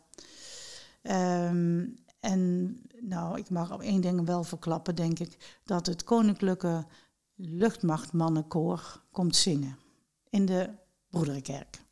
Ehm, 1.02 1.86
en 2.20 2.76
nou, 3.00 3.38
ik 3.38 3.50
mag 3.50 3.72
op 3.72 3.80
één 3.80 4.00
ding 4.00 4.26
wel 4.26 4.44
verklappen, 4.44 4.94
denk 4.94 5.18
ik, 5.18 5.58
dat 5.64 5.86
het 5.86 6.04
Koninklijke 6.04 6.86
Luchtmachtmannenkoor 7.34 9.02
komt 9.10 9.36
zingen 9.36 9.78
in 10.30 10.46
de 10.46 10.70
Broederenkerk. 11.10 11.82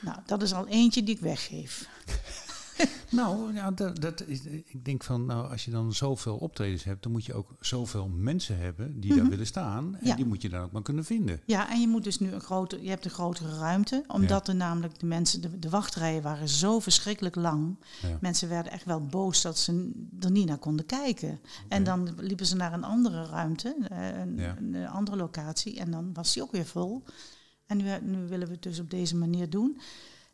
Nou, 0.00 0.18
dat 0.26 0.42
is 0.42 0.52
al 0.52 0.66
eentje 0.66 1.02
die 1.02 1.14
ik 1.14 1.20
weggeef. 1.20 1.88
Nou, 3.10 3.54
ja, 3.54 3.70
dat, 3.70 4.00
dat 4.00 4.22
is, 4.26 4.40
ik 4.44 4.84
denk 4.84 5.04
van, 5.04 5.26
nou, 5.26 5.50
als 5.50 5.64
je 5.64 5.70
dan 5.70 5.92
zoveel 5.94 6.36
optredens 6.36 6.84
hebt, 6.84 7.02
dan 7.02 7.12
moet 7.12 7.24
je 7.24 7.34
ook 7.34 7.50
zoveel 7.60 8.08
mensen 8.08 8.58
hebben 8.58 9.00
die 9.00 9.14
daar 9.14 9.28
willen 9.28 9.46
staan. 9.46 9.96
En 9.96 10.06
Ja. 10.06 10.16
die 10.16 10.24
moet 10.24 10.42
je 10.42 10.48
dan 10.48 10.62
ook 10.62 10.72
maar 10.72 10.82
kunnen 10.82 11.04
vinden. 11.04 11.40
Ja, 11.46 11.70
en 11.70 11.80
je 11.80 11.88
moet 11.88 12.04
dus 12.04 12.18
nu 12.18 12.32
een 12.32 12.40
grote, 12.40 12.82
je 12.82 12.88
hebt 12.88 13.04
een 13.04 13.10
grotere 13.10 13.58
ruimte, 13.58 14.04
omdat 14.06 14.48
er 14.48 14.54
namelijk 14.54 14.98
de 14.98 15.06
mensen, 15.06 15.40
de, 15.40 15.58
de 15.58 15.68
wachtrijen 15.68 16.22
waren 16.22 16.48
zo 16.48 16.78
verschrikkelijk 16.80 17.34
lang. 17.34 17.76
Ja. 18.02 18.18
Mensen 18.20 18.48
werden 18.48 18.72
echt 18.72 18.84
wel 18.84 19.00
boos 19.00 19.42
dat 19.42 19.58
ze 19.58 19.90
er 20.20 20.30
niet 20.30 20.46
naar 20.46 20.58
konden 20.58 20.86
kijken. 20.86 21.40
En 21.68 21.84
dan 21.84 22.14
liepen 22.20 22.46
ze 22.46 22.56
naar 22.56 22.72
een 22.72 22.84
andere 22.84 23.26
ruimte, 23.26 23.76
eh, 23.88 24.18
een, 24.18 24.38
een, 24.74 24.86
andere 24.88 25.16
locatie, 25.16 25.78
en 25.78 25.90
dan 25.90 26.12
was 26.12 26.32
die 26.32 26.42
ook 26.42 26.52
weer 26.52 26.66
vol. 26.66 27.02
En 27.66 27.76
nu, 27.76 27.84
nu 28.02 28.26
willen 28.28 28.46
we 28.46 28.52
het 28.52 28.62
dus 28.62 28.80
op 28.80 28.90
deze 28.90 29.16
manier 29.16 29.50
doen. 29.50 29.80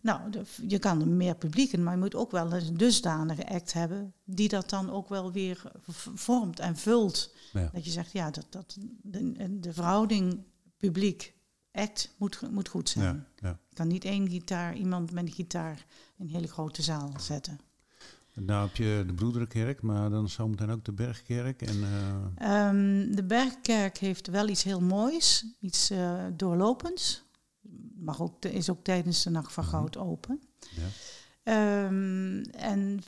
Nou, 0.02 0.30
de- 0.30 0.44
je 0.68 0.78
kan 0.78 1.00
er 1.00 1.08
meer 1.08 1.34
publiek 1.34 1.72
in, 1.72 1.82
maar 1.82 1.92
je 1.94 1.98
moet 2.00 2.14
ook 2.14 2.30
wel 2.30 2.52
een 2.52 2.76
dusdanige 2.76 3.48
act 3.48 3.72
hebben 3.72 4.12
die 4.24 4.48
dat 4.48 4.70
dan 4.70 4.90
ook 4.90 5.08
wel 5.08 5.32
weer 5.32 5.62
vormt 6.14 6.58
en 6.60 6.76
vult. 6.76 7.34
Ja. 7.52 7.70
Dat 7.72 7.84
je 7.84 7.90
zegt, 7.90 8.12
ja, 8.12 8.30
dat, 8.30 8.46
dat, 8.50 8.76
de, 9.02 9.58
de 9.60 9.72
verhouding 9.72 10.38
publiek-act 10.76 12.14
moet, 12.16 12.40
moet 12.50 12.68
goed 12.68 12.88
zijn. 12.88 13.04
Ja, 13.40 13.48
ja. 13.48 13.58
Je 13.68 13.74
kan 13.76 13.88
niet 13.88 14.04
één 14.04 14.28
gitaar, 14.28 14.76
iemand 14.76 15.12
met 15.12 15.24
een 15.26 15.32
gitaar 15.32 15.86
in 16.18 16.24
een 16.26 16.32
hele 16.32 16.46
grote 16.48 16.82
zaal 16.82 17.12
zetten. 17.18 17.58
Nou 18.34 18.66
heb 18.66 18.76
je 18.76 19.04
de 19.06 19.14
Broederenkerk, 19.14 19.82
maar 19.82 20.10
dan 20.10 20.28
zometeen 20.28 20.70
ook 20.70 20.84
de 20.84 20.92
Bergkerk. 20.92 21.62
En, 21.62 21.82
eh, 21.82 22.66
Ehm, 22.68 23.14
de 23.14 23.24
Bergkerk 23.24 23.98
heeft 23.98 24.26
wel 24.26 24.48
iets 24.48 24.62
heel 24.62 24.80
moois, 24.80 25.44
iets 25.60 25.90
eh, 25.90 26.24
doorlopends. 26.36 27.22
Mag 28.04 28.20
ook, 28.20 28.44
is 28.44 28.70
ook 28.70 28.84
tijdens 28.84 29.22
de 29.22 29.30
Nacht 29.30 29.52
van 29.52 29.64
Mhm. 29.64 29.72
Goud 29.72 29.96
open. 29.96 30.42
ja. 30.58 30.86
Ehm, 31.42 32.40
en 32.42 33.02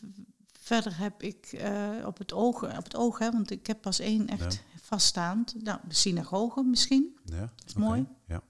verder 0.52 0.98
heb 0.98 1.22
ik 1.22 1.46
eh, 1.52 1.90
op 2.06 2.18
het 2.18 2.32
oog, 2.32 2.62
op 2.62 2.84
het 2.84 2.96
oog 2.96 3.18
hè, 3.18 3.30
want 3.30 3.50
ik 3.50 3.66
heb 3.66 3.80
pas 3.80 3.98
één 3.98 4.26
echt 4.28 4.54
Ja. 4.54 4.60
vaststaand. 4.82 5.54
Nou, 5.62 5.78
de 5.88 5.94
synagoge 5.94 6.62
misschien. 6.62 7.18
Ja, 7.24 7.40
Dat 7.40 7.66
is 7.66 7.74
mooi. 7.74 8.06
Ja. 8.26 8.42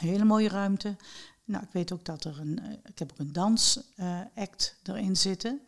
Een 0.00 0.08
hele 0.08 0.24
mooie 0.24 0.48
ruimte. 0.48 0.96
Nou, 1.44 1.64
ik 1.64 1.72
weet 1.72 1.92
ook 1.92 2.04
dat 2.04 2.24
er 2.24 2.40
een, 2.40 2.58
eh, 2.58 2.72
ik 2.84 2.98
heb 2.98 3.12
ook 3.12 3.18
een 3.18 3.32
dansact 3.32 4.76
erin 4.82 5.16
zitten. 5.16 5.60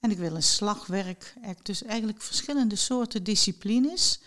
En 0.00 0.10
ik 0.10 0.18
wil 0.18 0.34
een 0.36 0.42
slagwerk 0.42 1.34
act. 1.42 1.66
Dus 1.66 1.82
eigenlijk 1.82 2.22
verschillende 2.22 2.76
soorten 2.76 3.22
disciplines 3.24 4.20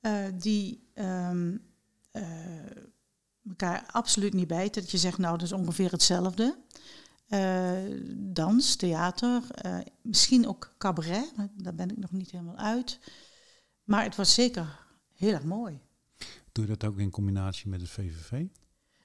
eh, 0.00 0.24
die 0.34 0.90
ehm, 0.94 1.56
eh, 2.10 2.24
elkaar 3.48 3.84
absoluut 3.90 4.32
niet 4.34 4.46
bijten. 4.48 4.82
Dat 4.82 4.90
je 4.90 4.98
zegt, 4.98 5.18
nou, 5.18 5.32
dat 5.38 5.46
is 5.46 5.52
ongeveer 5.52 5.90
hetzelfde. 5.90 6.58
Eh, 7.26 7.72
dans, 8.16 8.76
theater, 8.76 9.42
eh, 9.50 9.78
misschien 10.02 10.48
ook 10.48 10.74
cabaret. 10.78 11.32
Daar 11.56 11.74
ben 11.74 11.90
ik 11.90 11.96
nog 11.98 12.10
niet 12.12 12.30
helemaal 12.30 12.56
uit. 12.56 12.98
Maar 13.84 14.02
het 14.04 14.16
was 14.16 14.34
zeker 14.34 14.78
heel 15.14 15.32
erg 15.32 15.44
mooi. 15.44 15.80
Doe 16.52 16.64
je 16.66 16.76
dat 16.76 16.90
ook 16.90 16.98
in 16.98 17.10
combinatie 17.10 17.68
met 17.68 17.80
het 17.80 17.90
VVV? 17.90 18.44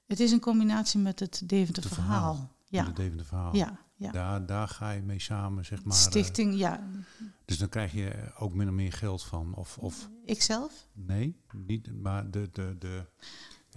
Het 0.06 0.20
is 0.20 0.30
een 0.32 0.40
combinatie 0.40 1.00
met 1.00 1.20
het 1.20 1.42
Deventer 1.46 1.82
Het 1.82 1.92
verhaal. 1.92 2.34
verhaal. 2.34 2.50
Ja, 2.64 2.78
Met 2.78 2.86
het 2.86 2.96
Deventer 2.96 3.26
verhaal. 3.26 3.56
ja, 3.56 3.78
ja. 3.94 4.10
Daar, 4.12 4.46
daar 4.46 4.68
ga 4.68 4.90
je 4.90 5.02
mee 5.02 5.18
samen, 5.20 5.64
zeg 5.64 5.84
maar. 5.84 5.96
eh, 5.96 6.00
Stichting, 6.02 6.54
ja. 6.58 6.86
dus 7.44 7.58
dan 7.58 7.68
krijg 7.68 7.92
je 7.92 8.32
ook 8.38 8.54
min 8.54 8.68
of 8.68 8.74
meer 8.74 8.92
geld 8.92 9.22
van. 9.22 9.54
Of, 9.54 9.78
of 9.78 10.08
Ikzelf? 10.24 10.88
nee, 10.92 11.36
niet, 11.52 12.00
maar 12.02 12.30
de, 12.30 12.48
de, 12.52 12.76
de, 12.78 13.06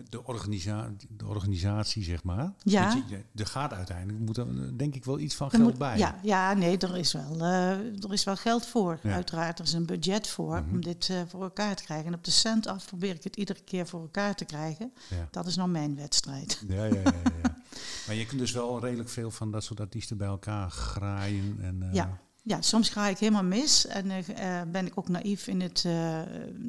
de, 0.10 0.24
organisa 0.26 0.92
de 1.10 1.26
organisatie, 1.26 2.04
zeg 2.04 2.24
maar. 2.24 2.54
Ja. 2.64 3.04
Je- 3.08 3.24
er 3.36 3.46
gaat 3.48 3.74
uiteindelijk, 3.74 4.20
moet 4.20 4.38
er 4.38 4.78
denk 4.78 4.96
ik 4.96 5.06
wel 5.06 5.20
iets 5.20 5.36
van 5.36 5.46
Er 5.52 5.56
geld 5.58 5.70
moet- 5.70 5.78
bij. 5.78 5.98
Ja, 5.98 6.20
ja, 6.24 6.54
nee, 6.54 6.78
er 6.78 6.98
is 6.98 7.14
wel, 7.14 7.36
eh, 7.40 7.70
er 8.04 8.14
is 8.14 8.24
wel 8.24 8.36
geld 8.36 8.66
voor. 8.66 9.00
Ja. 9.04 9.14
Uiteraard, 9.14 9.60
er 9.60 9.66
is 9.66 9.74
een 9.74 9.86
budget 9.86 10.28
voor 10.28 10.62
Mhm. 10.62 10.70
om 10.70 10.82
dit 10.82 11.10
eh, 11.10 11.22
voor 11.28 11.44
elkaar 11.44 11.76
te 11.76 11.84
krijgen. 11.84 12.08
En 12.08 12.14
op 12.14 12.24
de 12.24 12.32
cent 12.32 12.68
af 12.68 12.86
probeer 12.86 13.16
ik 13.16 13.24
het 13.24 13.36
iedere 13.36 13.62
keer 13.62 13.88
voor 13.88 14.02
elkaar 14.02 14.36
te 14.36 14.46
krijgen. 14.46 14.94
Ja. 15.10 15.28
Dat 15.32 15.48
is 15.48 15.56
nou 15.56 15.70
mijn 15.70 15.96
wedstrijd. 15.96 16.64
Ja, 16.68 16.84
ja, 16.86 16.94
ja, 16.96 17.02
ja, 17.04 17.12
maar 18.08 18.16
je 18.16 18.26
kunt 18.26 18.40
dus 18.40 18.52
wel 18.52 18.80
redelijk 18.80 19.10
veel 19.10 19.32
van 19.32 19.52
dat 19.52 19.64
soort 19.64 19.80
artiesten 19.80 20.18
bij 20.18 20.28
elkaar 20.28 20.70
graaien. 20.72 21.58
En, 21.62 21.82
eh, 21.84 21.94
Ja. 21.94 22.18
Ja, 22.48 22.62
soms 22.62 22.90
ga 22.90 23.08
ik 23.08 23.18
helemaal 23.18 23.44
mis 23.44 23.86
en 23.88 24.12
eh, 24.12 24.60
eh, 24.62 24.68
ben 24.70 24.86
ik 24.86 24.92
ook 24.96 25.08
naïef 25.10 25.48
in 25.48 25.62
het, 25.62 25.78
eh, 25.78 26.22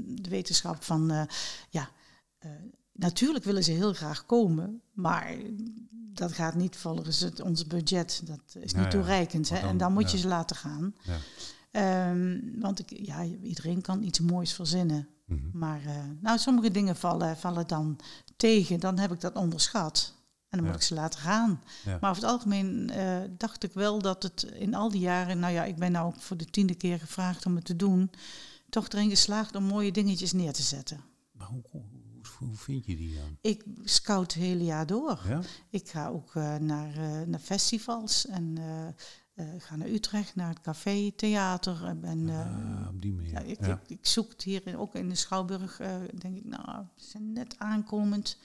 de 0.06 0.28
wetenschap 0.28 0.84
van, 0.84 1.10
eh, 1.10 1.22
ja, 1.70 1.88
eh, 2.38 2.50
natuurlijk 2.96 3.44
willen 3.44 3.64
ze 3.64 3.70
heel 3.72 3.92
graag 3.92 4.26
komen, 4.26 4.80
maar 4.92 5.36
dat 6.12 6.32
gaat 6.32 6.54
niet 6.54 6.76
volgens 6.76 7.20
het, 7.20 7.40
ons 7.40 7.66
budget. 7.66 8.22
Dat 8.24 8.40
is 8.62 8.72
niet 8.74 8.84
ja. 8.84 8.90
toereikend. 8.90 9.48
Hè? 9.48 9.54
Want 9.54 9.62
dan- 9.62 9.70
en 9.72 9.78
dan 9.78 9.92
moet 9.92 10.10
ja. 10.10 10.10
je 10.10 10.18
ze 10.18 10.28
laten 10.28 10.56
gaan. 10.56 10.94
Ja. 11.02 11.18
Ehm, 11.70 12.40
want 12.60 12.78
ik, 12.78 13.06
ja, 13.06 13.24
iedereen 13.24 13.80
kan 13.80 14.02
iets 14.02 14.20
moois 14.20 14.52
verzinnen. 14.52 15.08
Mhm. 15.24 15.58
Maar 15.58 15.80
eh, 15.86 15.94
nou, 16.20 16.38
sommige 16.38 16.70
dingen 16.70 16.96
vallen, 16.96 17.36
vallen 17.36 17.66
dan 17.66 17.98
tegen. 18.36 18.80
Dan 18.80 18.98
heb 18.98 19.12
ik 19.12 19.20
dat 19.20 19.34
onderschat. 19.34 20.14
En 20.48 20.58
dan 20.58 20.60
Ja. 20.60 20.66
moet 20.66 20.80
ik 20.80 20.86
ze 20.86 20.94
laten 20.94 21.20
gaan. 21.20 21.62
Ja. 21.84 21.98
Maar 22.00 22.10
over 22.10 22.22
het 22.22 22.32
algemeen 22.32 22.90
eh, 22.90 23.18
dacht 23.38 23.62
ik 23.62 23.72
wel 23.72 23.98
dat 24.02 24.22
het 24.22 24.42
in 24.42 24.74
al 24.74 24.90
die 24.90 25.00
jaren... 25.00 25.38
Nou 25.38 25.52
ja, 25.52 25.64
ik 25.64 25.76
ben 25.76 25.92
nou 25.92 26.06
ook 26.06 26.20
voor 26.20 26.36
de 26.36 26.44
tiende 26.44 26.74
keer 26.74 26.98
gevraagd 26.98 27.46
om 27.46 27.54
het 27.56 27.64
te 27.64 27.76
doen. 27.76 28.10
Toch 28.68 28.88
erin 28.88 29.10
geslaagd 29.10 29.54
om 29.56 29.64
mooie 29.64 29.92
dingetjes 29.92 30.32
neer 30.32 30.52
te 30.52 30.62
zetten. 30.62 31.00
Maar 31.32 31.46
hoe, 31.46 31.62
hoe, 32.38 32.54
vind 32.56 32.86
je 32.86 32.96
die 32.96 33.14
dan? 33.14 33.38
Ik 33.40 33.64
scout 33.84 34.32
het 34.34 34.42
hele 34.42 34.64
jaar 34.64 34.86
door. 34.86 35.20
Ja? 35.28 35.40
Ik 35.70 35.88
ga 35.88 36.08
ook 36.08 36.34
eh, 36.34 36.56
naar, 36.56 36.96
eh, 36.96 37.20
naar 37.26 37.40
festivals 37.40 38.26
en 38.26 38.58
eh, 39.34 39.46
ga 39.58 39.76
naar 39.76 39.88
Utrecht, 39.88 40.34
naar 40.34 40.48
het 40.48 40.60
café, 40.60 41.12
theater. 41.16 41.84
En 42.02 42.28
Ah, 42.30 42.88
op 42.88 43.02
die 43.02 43.12
manier. 43.12 43.30
ja, 43.32 43.40
ik, 43.40 43.60
ja. 43.66 43.80
Ik, 43.86 43.98
ik 43.98 44.06
zoek 44.06 44.30
het 44.30 44.42
hier 44.42 44.78
ook 44.78 44.94
in 44.94 45.08
de 45.08 45.14
Schouwburg. 45.14 45.76
denk 46.18 46.36
ik, 46.36 46.44
nou, 46.44 46.84
ze 46.96 47.08
zijn 47.10 47.32
net 47.32 47.54
aankomend. 47.58 48.38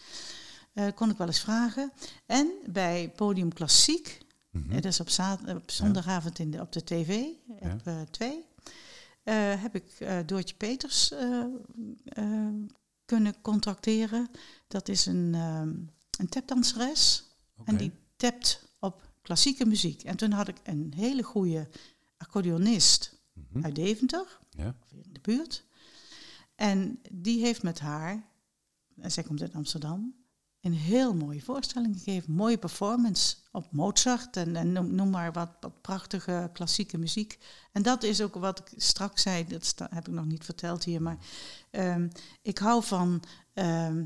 Kon 0.96 1.10
ik 1.10 1.18
wel 1.18 1.28
eens 1.28 1.40
vragen. 1.40 1.92
En 2.26 2.52
bij 2.72 3.12
Podium 3.16 3.54
Klassiek, 3.54 4.20
Mhm. 4.52 4.74
dat 4.74 4.86
is 4.86 5.00
op, 5.00 5.08
op 5.48 5.72
zondagavond 5.72 6.40
in 6.40 6.52
de, 6.52 6.60
op 6.62 6.72
de 6.72 6.84
tv, 6.84 7.26
op 7.48 8.08
twee, 8.12 8.46
heb 9.60 9.76
ik 9.76 9.92
eh, 10.00 10.18
Doortje 10.26 10.56
Peters 10.56 11.12
eh, 11.12 11.44
kunnen 13.12 13.42
contracteren. 13.42 14.30
Dat 14.68 14.88
is 14.90 15.06
een, 15.06 15.36
ehm 15.36 15.70
een 16.20 16.30
tapdanseres. 16.30 17.24
En 17.64 17.78
die 17.78 17.92
tapt 18.16 18.68
op 18.80 19.14
klassieke 19.22 19.66
muziek. 19.66 20.04
En 20.04 20.18
toen 20.18 20.32
had 20.32 20.48
ik 20.48 20.58
een 20.64 20.94
hele 20.96 21.24
goede 21.24 21.70
accordeonist 22.18 23.20
Mhm. 23.34 23.64
uit 23.66 23.76
Deventer, 23.76 24.40
Ja. 24.50 24.76
of 24.84 24.92
in 24.92 25.14
de 25.14 25.20
buurt. 25.20 25.66
En 26.56 27.00
die 27.12 27.42
heeft 27.42 27.64
met 27.64 27.80
haar, 27.80 28.24
en 28.96 29.12
zij 29.12 29.24
komt 29.24 29.42
uit 29.42 29.54
Amsterdam, 29.54 30.16
een 30.62 30.74
heel 30.74 31.14
mooie 31.16 31.42
voorstelling 31.42 31.98
gegeven. 31.98 32.34
Mooie 32.34 32.58
performance 32.58 33.36
op 33.52 33.72
Mozart 33.72 34.38
en, 34.38 34.56
en 34.56 34.96
noem, 34.96 35.10
maar 35.10 35.32
wat, 35.32 35.50
wat 35.60 35.82
prachtige 35.82 36.50
klassieke 36.54 36.98
muziek. 36.98 37.38
En 37.72 37.82
dat 37.82 38.04
is 38.04 38.22
ook 38.22 38.36
wat 38.36 38.60
ik 38.60 38.82
straks 38.82 39.22
zei, 39.22 39.48
dat 39.48 39.76
heb 39.90 40.08
ik 40.08 40.14
nog 40.14 40.26
niet 40.26 40.46
verteld 40.46 40.84
hier, 40.84 41.02
maar 41.02 41.18
ehm, 41.70 42.08
ik 42.42 42.58
hou 42.58 42.84
van 42.84 43.24
ehm, 43.54 44.04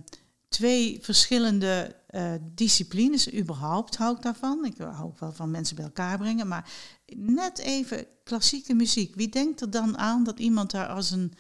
twee 0.48 1.00
verschillende 1.02 1.96
eh, 2.08 2.34
disciplines. 2.42 3.34
Überhaupt 3.34 3.96
hou 3.96 4.16
ik 4.16 4.22
daarvan. 4.22 4.66
Ik 4.66 4.78
hou 4.78 5.06
ook 5.06 5.20
wel 5.20 5.32
van 5.34 5.52
mensen 5.52 5.76
bij 5.76 5.86
elkaar 5.86 6.18
brengen, 6.18 6.48
maar 6.48 6.70
net 7.16 7.58
even 7.58 8.06
klassieke 8.24 8.74
muziek. 8.74 9.16
Wie 9.16 9.30
denkt 9.30 9.62
er 9.62 9.70
dan 9.70 9.98
aan 9.98 10.24
dat 10.24 10.40
iemand 10.40 10.72
daar 10.72 10.88
als 10.88 11.12
een, 11.12 11.34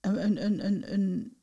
een, 0.00 0.44
een, 0.44 0.66
een, 0.66 0.92
een 0.92 1.37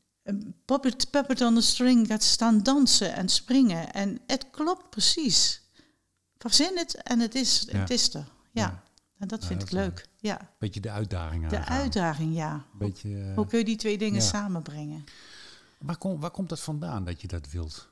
puppet, 0.66 1.10
puppet 1.10 1.42
on 1.42 1.56
the 1.56 1.62
string 1.62 2.08
gaat 2.08 2.24
staan 2.24 2.64
dansen 2.64 3.14
en 3.14 3.30
springen? 3.30 3.94
En 3.94 4.20
het 4.28 4.50
klopt 4.52 4.90
precies. 4.90 5.62
Verzin 6.38 6.78
het 6.78 6.96
en 7.04 7.20
het 7.20 7.36
is, 7.36 7.66
Ja. 7.68 7.80
het 7.80 7.90
is 7.90 8.14
er. 8.14 8.28
Ja. 8.52 8.62
Ja. 8.62 8.84
En 9.18 9.28
dat 9.28 9.46
vind 9.46 9.60
dat 9.60 9.70
ik 9.70 9.76
is 9.76 9.82
leuk. 9.84 10.08
Ja. 10.20 10.54
Beetje 10.60 10.80
de 10.80 10.92
uitdaging 10.92 11.48
De 11.48 11.58
aangaan. 11.58 11.78
uitdaging, 11.78 12.36
ja. 12.36 12.66
Beetje, 12.74 13.22
eh, 13.22 13.36
Hoe 13.36 13.48
kun 13.48 13.60
je 13.60 13.66
die 13.66 13.76
twee 13.76 13.98
dingen 13.98 14.22
ja. 14.22 14.28
samenbrengen? 14.28 15.04
waar, 15.80 15.98
kom, 15.98 16.20
waar 16.20 16.32
komt 16.32 16.50
dat 16.50 16.60
vandaan 16.60 17.04
dat 17.04 17.22
je 17.22 17.28
dat 17.28 17.52
wilt? 17.52 17.90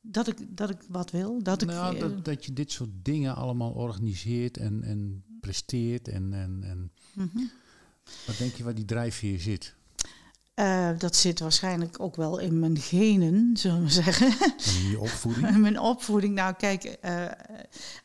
Dat 0.00 0.28
ik, 0.28 0.56
dat 0.56 0.70
ik 0.70 0.78
wat 0.88 1.10
wil. 1.10 1.42
Dat 1.42 1.62
ik, 1.62 1.68
nou, 1.68 1.94
eh, 1.94 2.00
dat, 2.00 2.24
dat 2.24 2.44
je 2.44 2.52
dit 2.52 2.72
soort 2.72 2.90
dingen 2.92 3.34
allemaal 3.34 3.70
organiseert 3.70 4.56
en, 4.56 4.82
en 4.82 5.24
presteert. 5.40 6.08
En, 6.08 6.32
en, 6.32 6.60
en 6.62 6.92
mhm. 7.14 7.44
wat 8.26 8.38
denk 8.38 8.54
je 8.54 8.64
waar 8.64 8.74
die 8.74 8.84
drijfveer 8.84 9.40
zit? 9.40 9.75
Eh, 10.56 10.88
dat 10.98 11.16
zit 11.16 11.40
waarschijnlijk 11.40 12.00
ook 12.00 12.16
wel 12.16 12.38
in 12.38 12.58
mijn 12.58 12.78
genen, 12.78 13.50
zullen 13.56 13.82
we 13.82 13.88
zeggen. 13.90 14.26
En 14.66 14.88
je 14.90 14.98
opvoeding? 15.00 15.48
In 15.48 15.60
mijn 15.68 15.80
opvoeding. 15.80 16.34
Nou, 16.34 16.54
kijk, 16.54 16.84
eh, 16.84 17.24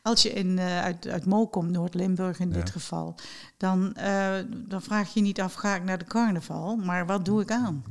als 0.02 0.22
je 0.22 0.32
in, 0.32 0.58
eh, 0.58 0.82
uit, 0.82 1.06
uit 1.06 1.24
Mo 1.26 1.46
komt, 1.46 1.70
Noord-Limburg 1.70 2.38
in 2.40 2.48
Ja. 2.48 2.54
dit 2.54 2.70
geval, 2.70 3.14
dan, 3.56 3.96
dan 4.68 4.82
vraag 4.82 5.14
je 5.14 5.20
niet 5.20 5.40
af, 5.40 5.54
ga 5.54 5.74
ik 5.74 5.84
naar 5.84 5.98
de 5.98 6.04
carnaval, 6.04 6.76
maar 6.76 7.06
wat 7.06 7.24
doe 7.24 7.40
ik 7.40 7.50
aan? 7.50 7.84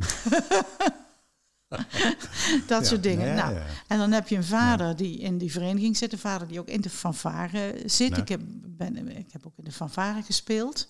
dat 2.67 2.81
Ja, 2.81 2.83
soort 2.83 3.03
dingen. 3.03 3.27
ja, 3.27 3.33
nou. 3.49 3.57
En 3.87 3.97
dan 3.97 4.11
heb 4.11 4.27
je 4.27 4.35
een 4.35 4.43
vader 4.43 4.95
die 4.95 5.19
in 5.19 5.37
die 5.37 5.51
vereniging 5.51 5.97
zit, 5.97 6.11
een 6.13 6.19
vader 6.19 6.47
die 6.47 6.59
ook 6.59 6.67
in 6.67 6.81
de 6.81 6.89
fanfare 6.89 7.81
zit. 7.85 8.17
Ik, 8.17 8.27
heb, 8.27 8.41
ben, 8.67 9.17
ik 9.17 9.31
heb 9.31 9.45
ook 9.45 9.57
in 9.57 9.63
de 9.63 9.71
fanfare 9.71 10.21
gespeeld. 10.21 10.87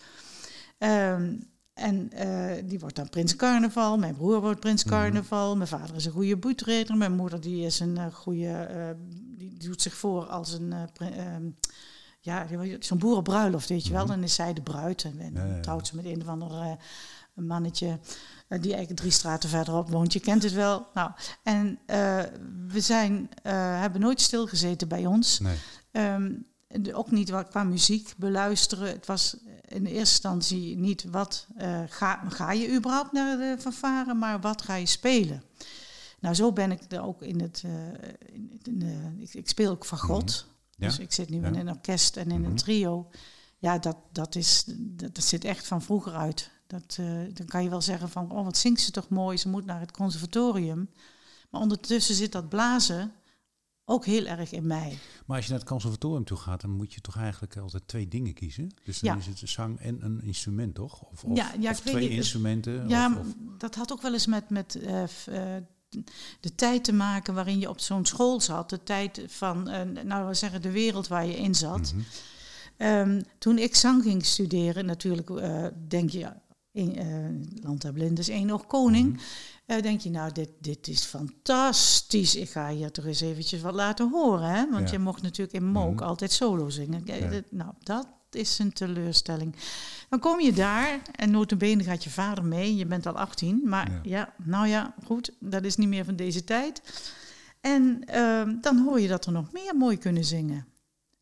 Ehm, 0.78 1.34
en 1.74 2.12
eh, 2.12 2.64
die 2.66 2.80
wordt 2.80 2.96
dan 2.96 3.10
Prins 3.10 3.36
Carnaval. 3.36 3.98
Mijn 3.98 4.16
broer 4.16 4.42
wordt 4.42 4.60
Prins 4.60 4.84
Mhm. 4.84 4.94
Carnaval. 4.94 5.56
Mijn 5.56 5.68
vader 5.70 5.96
is 5.96 6.06
een 6.06 6.12
goede 6.12 6.38
boetreder. 6.38 6.98
Mijn 6.98 7.16
moeder 7.16 7.42
die 7.42 7.66
is 7.66 7.80
een 7.80 7.98
eh, 7.98 8.14
goede... 8.14 8.48
eh, 8.52 8.90
die 9.38 9.58
doet 9.60 9.82
zich 9.82 9.94
voor 9.94 10.26
als 10.26 10.54
een... 10.54 10.74
eh, 10.74 11.34
ehm, 11.36 11.44
ja, 12.20 12.48
zo'n 12.80 12.98
boerenbruiloft, 12.98 13.70
weet 13.70 13.86
je 13.86 13.94
wel. 13.94 14.04
Mhm. 14.06 14.12
Dan 14.12 14.24
is 14.24 14.34
zij 14.36 14.54
de 14.54 14.62
bruid. 14.62 15.04
En, 15.04 15.20
en 15.20 15.34
Ja, 15.34 15.46
ja, 15.46 15.54
ja. 15.56 15.60
trouwt 15.60 15.88
ze 15.88 15.96
met 15.96 16.06
een 16.06 16.22
of 16.22 16.28
ander 16.28 16.78
mannetje... 17.34 18.00
die 18.48 18.60
eigenlijk 18.72 18.96
drie 19.00 19.12
straten 19.12 19.50
verderop 19.50 19.90
woont. 19.90 20.14
Je 20.14 20.20
kent 20.20 20.44
het 20.44 20.54
wel. 20.54 20.88
Nou, 20.94 21.12
en 21.44 21.80
we 22.68 22.80
zijn, 22.80 23.30
hebben 23.82 24.02
nooit 24.02 24.22
stilgezeten 24.22 24.88
bij 24.88 25.06
ons. 25.06 25.40
Nee. 25.40 25.56
Ehm, 25.92 26.32
ook 26.94 27.12
niet 27.12 27.34
qua 27.50 27.64
muziek 27.64 28.14
beluisteren. 28.18 28.88
Het 28.88 29.06
was 29.06 29.38
in 29.72 29.86
eerste 29.86 30.00
instantie 30.00 30.78
niet 30.78 31.04
wat 31.12 31.48
eh, 31.58 31.82
ga, 31.88 32.24
ga 32.30 32.52
je 32.52 32.76
überhaupt 32.76 33.12
naar 33.12 33.38
de 33.38 33.56
fanfare, 33.60 34.14
maar 34.14 34.40
wat 34.42 34.62
ga 34.62 34.76
je 34.76 34.86
spelen. 34.86 35.44
Nou, 36.20 36.36
zo 36.36 36.52
ben 36.54 36.72
ik 36.72 36.92
er 36.92 37.04
ook 37.04 37.22
in 37.22 37.42
het. 37.42 37.62
eh, 37.66 37.72
in, 38.34 38.60
in 38.64 38.80
de- 38.80 39.16
ik, 39.20 39.34
ik 39.34 39.50
speel 39.50 39.72
ook 39.72 39.86
van 39.86 39.98
God. 39.98 40.46
Ja. 40.76 40.88
Dus 40.88 41.00
ik 41.00 41.12
zit 41.14 41.30
nu 41.30 41.42
Ja. 41.42 41.48
in 41.48 41.56
een 41.56 41.70
orkest 41.70 42.18
en 42.18 42.32
in 42.32 42.42
Mhm. 42.42 42.50
een 42.50 42.56
trio. 42.56 43.10
Ja, 43.58 43.78
dat, 43.78 43.98
dat, 44.12 44.36
is, 44.36 44.64
dat, 44.78 45.16
dat 45.16 45.24
zit 45.24 45.44
echt 45.46 45.68
van 45.68 45.82
vroeger 45.82 46.14
uit. 46.14 46.50
Dat, 46.68 46.98
eh, 47.00 47.06
dan 47.34 47.46
kan 47.48 47.64
je 47.64 47.70
wel 47.70 47.82
zeggen 47.82 48.10
van, 48.10 48.32
oh, 48.32 48.44
wat 48.44 48.58
zingt 48.58 48.82
ze 48.82 48.92
toch 48.92 49.10
mooi. 49.10 49.38
Ze 49.38 49.50
moet 49.50 49.66
naar 49.66 49.80
het 49.80 49.92
conservatorium. 49.92 50.90
Maar 51.50 51.62
ondertussen 51.62 52.16
zit 52.16 52.32
dat 52.32 52.50
blazen 52.50 53.12
ook 53.86 54.06
heel 54.06 54.26
erg 54.26 54.52
in 54.52 54.68
mij. 54.68 54.98
Maar 55.26 55.36
als 55.36 55.46
je 55.46 55.52
naar 55.52 55.60
het 55.60 55.70
conservatorium 55.70 56.24
toe 56.24 56.38
gaat, 56.38 56.62
dan 56.62 56.70
moet 56.70 56.94
je 56.94 57.02
toch 57.02 57.18
eigenlijk 57.18 57.58
altijd 57.58 57.88
twee 57.88 58.08
dingen 58.08 58.34
kiezen. 58.34 58.72
Dus 58.84 59.00
dan 59.00 59.14
Ja. 59.14 59.20
is 59.20 59.26
het 59.26 59.42
een 59.42 59.48
zang 59.48 59.80
en 59.80 60.06
een 60.06 60.22
instrument, 60.24 60.76
toch? 60.76 61.02
Of, 61.02 61.24
of, 61.24 61.38
Ja, 61.38 61.52
ja, 61.60 61.72
of 61.72 61.78
ik 61.78 61.84
weet 61.84 61.94
twee 61.94 62.08
niet, 62.08 62.18
instrumenten. 62.18 62.90
Ja, 62.90 63.18
of, 63.20 63.28
dat 63.58 63.76
had 63.76 63.92
ook 63.92 64.02
wel 64.02 64.14
eens 64.14 64.26
met, 64.26 64.50
met 64.50 64.76
eh, 64.76 65.04
eh, 65.04 65.64
de 66.40 66.56
tijd 66.56 66.84
te 66.84 66.94
maken 66.94 67.34
waarin 67.34 67.60
je 67.60 67.70
op 67.70 67.80
zo'n 67.80 68.06
school 68.06 68.42
zat. 68.42 68.70
De 68.70 68.84
tijd 68.84 69.24
van, 69.28 69.70
eh, 69.70 70.04
nou 70.04 70.28
we 70.28 70.34
zeggen, 70.34 70.62
de 70.62 70.72
wereld 70.72 71.08
waar 71.08 71.26
je 71.26 71.38
in 71.38 71.56
zat. 71.56 71.94
Mhm. 71.94 72.04
Ehm, 72.78 73.22
toen 73.38 73.58
ik 73.58 73.76
zang 73.76 74.04
ging 74.04 74.26
studeren, 74.26 74.86
natuurlijk 74.86 75.30
denk 75.88 76.10
je, 76.10 76.32
in, 76.72 77.50
Land 77.62 77.82
der 77.82 77.94
Blinden 77.94 78.18
is 78.18 78.30
één 78.30 78.52
oog 78.52 78.68
koning. 78.68 79.14
Mhm. 79.14 79.22
Eh, 79.72 79.82
denk 79.82 80.02
je, 80.02 80.10
nou, 80.10 80.32
dit, 80.32 80.50
dit 80.60 80.88
is 80.88 81.04
fantastisch. 81.04 82.36
Ik 82.36 82.50
ga 82.50 82.70
hier 82.70 82.92
toch 82.92 83.06
eens 83.06 83.22
eventjes 83.22 83.62
wat 83.62 83.74
laten 83.74 84.10
horen. 84.10 84.50
Hè? 84.50 84.70
Want 84.70 84.86
Ja. 84.88 84.92
je 84.92 85.00
mocht 85.00 85.22
natuurlijk 85.22 85.58
in 85.58 85.66
Mook 85.66 85.94
Mhm. 85.96 86.04
altijd 86.04 86.32
solo 86.32 86.70
zingen. 86.70 87.02
Ja. 87.06 87.28
dit- 87.28 87.52
nou, 87.52 87.74
dat 87.84 88.08
is 88.32 88.60
een 88.60 88.74
teleurstelling. 88.74 89.56
Dan 90.10 90.20
kom 90.20 90.40
je 90.40 90.54
daar 90.54 91.02
en 91.16 91.32
notabene 91.32 91.84
gaat 91.84 92.04
je 92.04 92.10
vader 92.10 92.44
mee. 92.46 92.76
Je 92.76 92.86
bent 92.86 93.06
al 93.06 93.18
18. 93.18 93.62
Maar 93.66 93.92
Ja. 93.92 94.00
ja, 94.04 94.34
nou 94.44 94.68
ja, 94.68 94.94
goed. 95.06 95.32
Dat 95.40 95.64
is 95.64 95.76
niet 95.76 95.88
meer 95.88 96.06
van 96.06 96.16
deze 96.16 96.44
tijd. 96.44 96.82
En 97.62 98.04
ehm, 98.06 98.56
dan 98.62 98.78
hoor 98.78 99.00
je 99.00 99.08
dat 99.08 99.26
er 99.26 99.32
nog 99.32 99.52
meer 99.52 99.76
mooi 99.76 99.98
kunnen 99.98 100.26
zingen. 100.26 100.66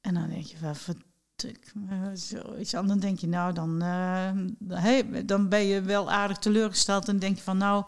En 0.01 0.13
dan 0.13 0.29
denk 0.29 0.43
je, 0.45 0.55
van, 0.73 1.01
vertik, 1.39 1.73
eh, 1.89 1.97
zoiets. 2.13 2.73
En 2.73 2.87
dan 2.87 2.99
denk 2.99 3.19
je, 3.19 3.27
nou, 3.27 3.53
dan, 3.53 3.81
eh, 3.81 4.81
hey, 4.83 5.25
dan 5.25 5.49
ben 5.49 5.65
je 5.65 5.81
wel 5.81 6.11
aardig 6.11 6.37
teleurgesteld. 6.37 7.07
En 7.07 7.19
denk 7.19 7.37
je 7.37 7.43
van, 7.43 7.57
nou, 7.57 7.85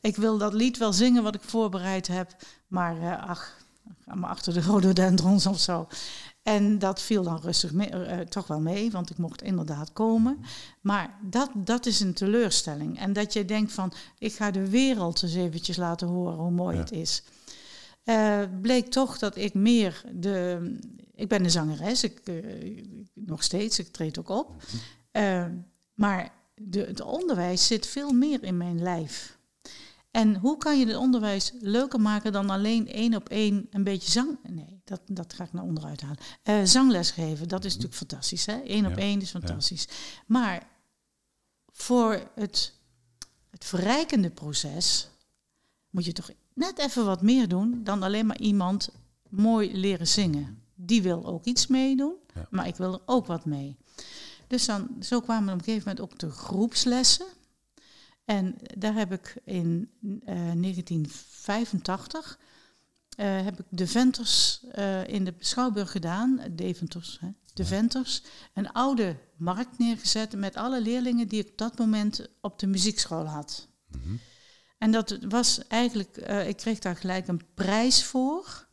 ik 0.00 0.16
wil 0.16 0.38
dat 0.38 0.52
lied 0.52 0.78
wel 0.78 0.92
zingen 0.92 1.22
wat 1.22 1.34
ik 1.34 1.42
voorbereid 1.42 2.06
heb. 2.06 2.36
Maar 2.66 3.00
eh, 3.02 3.28
ach, 3.28 3.56
ga 4.04 4.14
maar 4.14 4.30
achter 4.30 4.52
de 4.52 4.60
rhododendrons 4.60 5.46
of 5.46 5.58
zo. 5.60 5.86
En 6.42 6.78
dat 6.78 7.02
viel 7.02 7.22
dan 7.22 7.40
rustig 7.40 7.72
mee, 7.72 7.88
eh, 7.88 8.18
toch 8.18 8.46
wel 8.46 8.60
mee, 8.60 8.90
want 8.90 9.10
ik 9.10 9.18
mocht 9.18 9.42
inderdaad 9.42 9.92
komen. 9.92 10.38
Maar 10.80 11.18
dat, 11.22 11.50
dat 11.54 11.86
is 11.86 12.00
een 12.00 12.14
teleurstelling. 12.14 12.98
En 12.98 13.12
dat 13.12 13.32
je 13.32 13.44
denkt 13.44 13.72
van, 13.72 13.92
ik 14.18 14.34
ga 14.34 14.50
de 14.50 14.68
wereld 14.68 15.22
eens 15.22 15.34
eventjes 15.34 15.76
laten 15.76 16.08
horen 16.08 16.38
hoe 16.38 16.50
mooi 16.50 16.76
Ja. 16.76 16.82
het 16.82 16.92
is. 16.92 17.22
Eh, 18.04 18.40
bleek 18.62 18.90
toch 18.90 19.18
dat 19.18 19.36
ik 19.36 19.54
meer 19.54 20.02
de... 20.12 20.74
Ik 21.20 21.28
ben 21.28 21.44
een 21.44 21.50
zangeres, 21.50 22.04
ik, 22.04 22.18
eh, 22.18 22.84
nog 23.14 23.42
steeds, 23.42 23.78
ik 23.78 23.88
treed 23.88 24.18
ook 24.18 24.28
op. 24.28 24.62
Eh, 25.10 25.46
maar 25.94 26.32
de, 26.54 26.80
het 26.80 27.00
onderwijs 27.00 27.66
zit 27.66 27.86
veel 27.86 28.12
meer 28.12 28.42
in 28.42 28.56
mijn 28.56 28.82
lijf. 28.82 29.38
En 30.10 30.36
hoe 30.36 30.56
kan 30.56 30.78
je 30.78 30.86
het 30.86 30.96
onderwijs 30.96 31.52
leuker 31.60 32.00
maken 32.00 32.32
dan 32.32 32.50
alleen 32.50 32.88
één 32.88 33.14
op 33.14 33.28
één 33.28 33.66
een 33.70 33.84
beetje 33.84 34.10
zang... 34.10 34.38
Nee, 34.48 34.80
dat, 34.84 35.00
dat 35.06 35.32
ga 35.32 35.44
ik 35.44 35.52
naar 35.52 35.64
onderuit 35.64 36.00
halen. 36.00 36.18
Eh, 36.42 36.60
zangles 36.64 37.10
geven, 37.10 37.48
dat 37.48 37.64
is 37.64 37.72
natuurlijk 37.72 37.98
fantastisch. 37.98 38.46
Hè? 38.46 38.60
Eén 38.64 38.86
op 38.86 38.96
Ja, 38.96 39.02
één 39.02 39.20
is 39.20 39.30
fantastisch. 39.30 39.88
Maar 40.26 40.68
voor 41.72 42.30
het, 42.34 42.74
het 43.50 43.64
verrijkende 43.64 44.30
proces 44.30 45.08
moet 45.90 46.04
je 46.04 46.12
toch 46.12 46.30
net 46.54 46.78
even 46.78 47.04
wat 47.04 47.22
meer 47.22 47.48
doen 47.48 47.80
dan 47.84 48.02
alleen 48.02 48.26
maar 48.26 48.38
iemand 48.38 48.90
mooi 49.28 49.76
leren 49.76 50.06
zingen. 50.06 50.59
Die 50.80 51.02
wil 51.02 51.26
ook 51.26 51.44
iets 51.44 51.66
meedoen, 51.66 52.14
Ja. 52.34 52.46
maar 52.50 52.66
ik 52.66 52.76
wil 52.76 52.92
er 52.92 53.00
ook 53.06 53.26
wat 53.26 53.44
mee. 53.44 53.76
Dus 54.46 54.66
dan, 54.66 54.88
zo 55.00 55.20
kwamen 55.20 55.52
op 55.52 55.58
een 55.58 55.64
gegeven 55.64 55.88
moment 55.88 56.12
ook 56.12 56.18
de 56.18 56.30
groepslessen. 56.30 57.26
En 58.24 58.56
daar 58.78 58.94
heb 58.94 59.12
ik 59.12 59.36
in 59.44 59.90
eh, 60.24 60.34
1985 60.34 62.38
eh, 63.16 63.42
heb 63.44 63.58
ik 63.58 63.64
de 63.68 63.86
Venters 63.86 64.64
eh, 64.72 65.08
in 65.08 65.24
de 65.24 65.34
Schouwburg 65.38 65.90
gedaan, 65.90 66.40
Deventers, 66.50 67.18
hè, 67.20 67.28
de 67.54 67.62
Ja. 67.62 67.68
Venters, 67.68 68.22
een 68.54 68.72
oude 68.72 69.16
markt 69.36 69.78
neergezet 69.78 70.36
met 70.36 70.56
alle 70.56 70.80
leerlingen 70.80 71.28
die 71.28 71.40
ik 71.40 71.48
op 71.50 71.58
dat 71.58 71.78
moment 71.78 72.28
op 72.40 72.58
de 72.58 72.66
muziekschool 72.66 73.26
had. 73.26 73.68
Mhm. 73.90 74.14
En 74.78 74.90
dat 74.90 75.18
was 75.28 75.66
eigenlijk, 75.68 76.16
eh, 76.16 76.48
ik 76.48 76.56
kreeg 76.56 76.78
daar 76.78 76.96
gelijk 76.96 77.28
een 77.28 77.40
prijs 77.54 78.04
voor, 78.04 78.68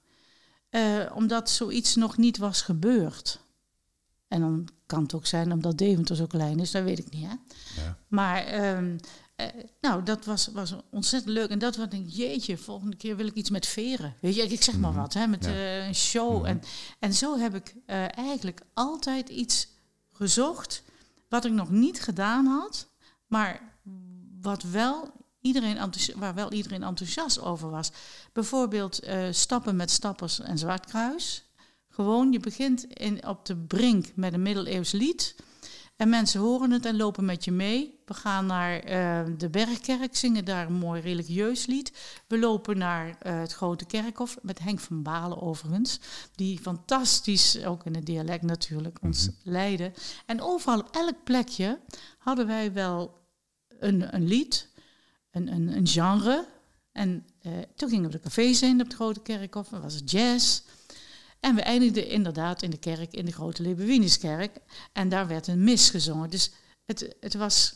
eh, 0.69 1.11
omdat 1.13 1.49
zoiets 1.49 1.95
nog 1.95 2.17
niet 2.17 2.37
was 2.37 2.61
gebeurd. 2.61 3.39
En 4.27 4.41
dan 4.41 4.67
kan 4.85 5.03
het 5.03 5.13
ook 5.13 5.25
zijn 5.25 5.51
omdat 5.51 5.77
Deventer 5.77 6.15
zo 6.15 6.25
klein 6.25 6.59
is, 6.59 6.71
dat 6.71 6.83
weet 6.83 6.99
ik 6.99 7.09
niet. 7.09 7.25
Hè? 7.27 7.33
Ja. 7.81 7.97
Maar 8.07 8.43
ehm, 8.43 8.97
eh, 9.35 9.47
nou, 9.81 10.03
dat 10.03 10.25
was, 10.25 10.47
was 10.47 10.73
ontzettend 10.91 11.33
leuk. 11.33 11.49
En 11.49 11.59
dat 11.59 11.75
wat 11.75 11.93
ik, 11.93 12.03
jeetje, 12.07 12.57
volgende 12.57 12.95
keer 12.95 13.15
wil 13.15 13.25
ik 13.27 13.33
iets 13.33 13.49
met 13.49 13.65
veren. 13.65 14.15
Weet 14.21 14.35
je, 14.35 14.41
ik 14.43 14.63
zeg 14.63 14.77
maar 14.77 14.91
Mhm. 14.91 14.99
wat, 14.99 15.13
hè, 15.13 15.27
met 15.27 15.45
Ja. 15.45 15.51
eh, 15.51 15.87
een 15.87 15.95
show. 15.95 16.37
Mhm. 16.37 16.45
en, 16.45 16.61
en 16.99 17.13
zo 17.13 17.37
heb 17.37 17.55
ik 17.55 17.75
eigenlijk 18.11 18.61
altijd 18.73 19.29
iets 19.29 19.67
gezocht 20.11 20.83
wat 21.29 21.45
ik 21.45 21.51
nog 21.51 21.69
niet 21.69 22.01
gedaan 22.01 22.45
had, 22.45 22.87
maar 23.27 23.61
wat 24.41 24.63
wel 24.63 25.11
iedereen 25.41 25.91
waar 26.15 26.33
wel 26.33 26.51
iedereen 26.51 26.83
enthousiast 26.83 27.41
over 27.41 27.69
was. 27.69 27.91
Bijvoorbeeld 28.33 28.99
eh, 28.99 29.27
stappen 29.31 29.75
met 29.75 29.91
stappers 29.91 30.39
en 30.39 30.57
zwartkruis. 30.57 31.45
Gewoon, 31.89 32.31
je 32.31 32.39
begint 32.39 32.83
in, 32.83 33.27
op 33.27 33.45
de 33.45 33.55
brink 33.55 34.05
met 34.15 34.33
een 34.33 34.41
middeleeuws 34.41 34.91
lied. 34.91 35.35
En 35.95 36.09
mensen 36.09 36.39
horen 36.39 36.71
het 36.71 36.85
en 36.85 36.95
lopen 36.97 37.25
met 37.25 37.45
je 37.45 37.51
mee. 37.51 37.99
We 38.05 38.13
gaan 38.13 38.45
naar 38.45 38.79
eh, 38.79 39.25
de 39.37 39.49
Bergkerk, 39.49 40.15
zingen 40.15 40.45
daar 40.45 40.65
een 40.65 40.73
mooi 40.73 41.01
religieus 41.01 41.65
lied. 41.65 41.91
We 42.27 42.39
lopen 42.39 42.77
naar 42.77 43.17
eh, 43.19 43.39
het 43.39 43.53
Grote 43.53 43.85
Kerkhof, 43.85 44.37
met 44.41 44.59
Henk 44.59 44.79
van 44.79 45.03
Balen 45.03 45.41
overigens. 45.41 45.99
Die 46.35 46.59
fantastisch, 46.59 47.63
ook 47.63 47.85
in 47.85 47.95
het 47.95 48.05
dialect 48.05 48.43
natuurlijk, 48.43 48.97
ons 49.01 49.27
Mhm. 49.27 49.35
leidde. 49.43 49.91
En 50.25 50.41
overal 50.41 50.79
op 50.79 50.89
elk 50.91 51.23
plekje 51.23 51.79
hadden 52.17 52.47
wij 52.47 52.73
wel 52.73 53.25
een, 53.79 54.15
een 54.15 54.27
lied, 54.27 54.69
een, 55.37 55.51
een, 55.53 55.77
een 55.77 55.87
genre. 55.87 56.45
En 56.91 57.25
eh, 57.41 57.51
toen 57.75 57.89
gingen 57.89 58.05
we 58.05 58.17
de 58.17 58.23
cafés 58.23 58.61
in 58.61 58.79
op 58.79 58.85
het 58.87 58.95
Grote 58.95 59.19
Kerkhof, 59.19 59.67
dan 59.69 59.81
was 59.81 59.93
het 59.93 60.11
jazz. 60.11 60.61
En 61.39 61.55
we 61.55 61.61
eindigden 61.61 62.07
inderdaad 62.07 62.61
in 62.61 62.69
de 62.69 62.77
kerk, 62.77 63.13
in 63.13 63.25
de 63.25 63.31
Grote 63.31 63.61
Lebewiniskerk. 63.61 64.57
En 64.93 65.09
daar 65.09 65.27
werd 65.27 65.47
een 65.47 65.63
mis 65.63 65.89
gezongen. 65.89 66.29
Dus 66.29 66.51
het, 66.85 67.15
het 67.19 67.33
was 67.33 67.73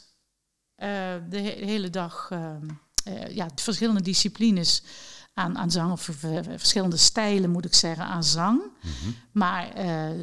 eh, 0.75 0.87
de, 1.29 1.39
he- 1.39 1.59
de 1.59 1.65
hele 1.65 1.89
dag 1.89 2.27
ehm, 2.31 2.67
eh, 3.03 3.35
ja, 3.35 3.47
verschillende 3.55 4.01
disciplines 4.01 4.83
aan, 5.33 5.57
aan 5.57 5.71
zang, 5.71 5.91
of 5.91 6.09
verschillende 6.45 6.97
stijlen 6.97 7.49
moet 7.49 7.65
ik 7.65 7.73
zeggen, 7.73 8.05
aan 8.05 8.23
zang. 8.23 8.61
Mhm. 8.81 9.11
Maar 9.31 9.73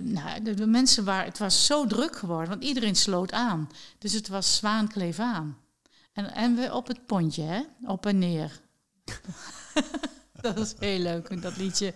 nou, 0.02 0.42
de, 0.42 0.54
de 0.54 0.66
mensen 0.66 1.04
waren, 1.04 1.24
het 1.28 1.38
was 1.38 1.66
zo 1.66 1.86
druk 1.86 2.16
geworden, 2.16 2.48
want 2.48 2.64
iedereen 2.64 2.96
sloot 2.96 3.32
aan. 3.32 3.70
Dus 3.98 4.12
het 4.12 4.28
was 4.28 4.56
zwaankleef 4.56 5.18
aan. 5.18 5.56
En, 6.18 6.34
en 6.34 6.54
we 6.54 6.74
op 6.74 6.86
het 6.86 7.06
pontje, 7.06 7.42
hè? 7.42 7.60
op 7.86 8.06
en 8.06 8.18
neer. 8.18 8.60
dat 10.40 10.58
is 10.58 10.74
heel 10.78 10.98
leuk, 10.98 11.42
dat 11.42 11.56
liedje. 11.56 11.92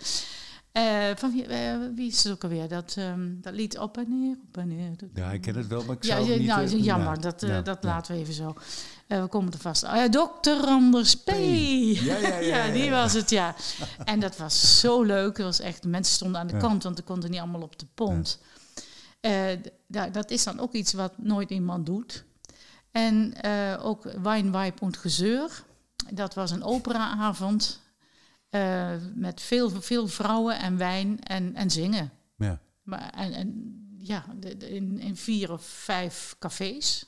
Eh, 0.73 1.11
van 1.17 1.33
wie, 1.33 1.47
eh, 1.47 1.77
wie 1.95 2.09
is 2.11 2.23
het 2.25 2.33
ook 2.33 2.43
alweer? 2.43 2.69
Dat, 2.69 2.95
ehm, 2.99 3.41
dat 3.41 3.53
lied 3.55 3.79
op 3.79 3.97
en 3.97 4.07
neer, 4.09 4.37
op 4.49 4.57
en 4.57 4.69
neer. 4.69 4.91
Ja, 5.15 5.31
ik 5.33 5.41
ken 5.41 5.57
het 5.57 5.67
wel, 5.67 5.85
maar 5.85 5.97
ik 5.97 6.05
Ja, 6.05 6.15
zou 6.17 6.25
ja, 6.25 6.31
het 6.31 6.39
niet... 6.39 6.49
nou, 6.49 6.65
eh, 6.67 6.85
jammer, 6.85 7.15
ja. 7.15 7.21
dat, 7.21 7.41
Ja, 7.41 7.61
dat 7.63 7.79
ja. 7.83 7.89
laten 7.89 8.15
we 8.15 8.21
even 8.21 8.35
zo. 8.35 8.55
We 9.07 9.27
komen 9.29 9.53
er 9.53 9.59
vast. 9.59 9.83
Uh, 9.85 10.05
Dr. 10.05 10.51
Anders 10.51 11.15
P. 11.15 11.29
Ja, 11.31 11.37
ja, 11.37 12.19
ja, 12.19 12.39
ja, 12.39 12.65
Ja, 12.65 12.73
die 12.73 12.85
ja. 12.85 12.91
was 12.91 13.13
het, 13.13 13.31
ja. 13.31 13.55
En 14.05 14.21
dat 14.21 14.37
was 14.37 14.81
zo 14.81 15.03
leuk. 15.03 15.37
Dat 15.37 15.47
was 15.47 15.61
echt, 15.61 15.85
mensen 15.85 16.15
stonden 16.15 16.41
aan 16.41 16.47
de 16.47 16.53
Ja. 16.53 16.59
kant, 16.59 16.83
want 16.83 16.97
ze 16.97 17.03
konden 17.03 17.31
niet 17.31 17.41
allemaal 17.41 17.63
op 17.63 17.79
de 17.79 17.87
pont. 17.95 18.39
Dat 20.13 20.31
is 20.31 20.45
dan 20.45 20.61
ook 20.61 20.73
iets 20.73 20.93
wat 20.93 21.13
nooit 21.19 21.51
iemand 21.51 21.87
doet. 21.87 22.25
En 22.93 23.35
eh, 23.43 23.85
ook 23.85 24.03
Wein, 24.23 24.53
Weib 24.53 24.83
und 24.83 24.97
Gezeur. 24.97 25.65
Dat 26.13 26.35
was 26.35 26.51
een 26.51 26.63
operaavond 26.63 27.81
eh, 28.49 28.97
met 29.15 29.41
veel, 29.41 29.71
veel 29.83 30.09
vrouwen 30.09 30.59
en 30.59 30.77
wijn 30.77 31.21
en, 31.21 31.55
en 31.55 31.71
zingen. 31.71 32.13
Ja. 32.37 32.61
Maar, 32.83 33.11
en, 33.11 33.33
en 33.33 33.79
ja, 33.99 34.25
de- 34.41 34.57
de- 34.57 34.71
in, 34.71 34.99
in 34.99 35.17
vier 35.17 35.53
of 35.53 35.65
vijf 35.65 36.37
cafés. 36.39 37.07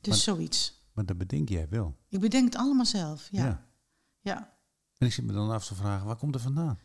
Dus 0.00 0.08
Maar- 0.08 0.16
zoiets. 0.16 0.78
Maar 0.92 1.06
dat 1.06 1.18
bedenk 1.18 1.48
jij 1.48 1.66
wel. 1.68 1.96
Ik 2.08 2.20
bedenk 2.20 2.44
het 2.44 2.56
allemaal 2.56 2.86
zelf. 2.86 3.28
Ja, 3.30 3.44
Ja. 3.44 3.66
ja. 4.20 4.56
En 4.98 5.06
ik 5.06 5.12
zit 5.12 5.24
me 5.24 5.32
dan 5.32 5.50
af 5.50 5.66
te 5.66 5.74
vragen, 5.74 6.06
waar 6.06 6.16
komt 6.16 6.34
er 6.34 6.40
vandaan? 6.40 6.78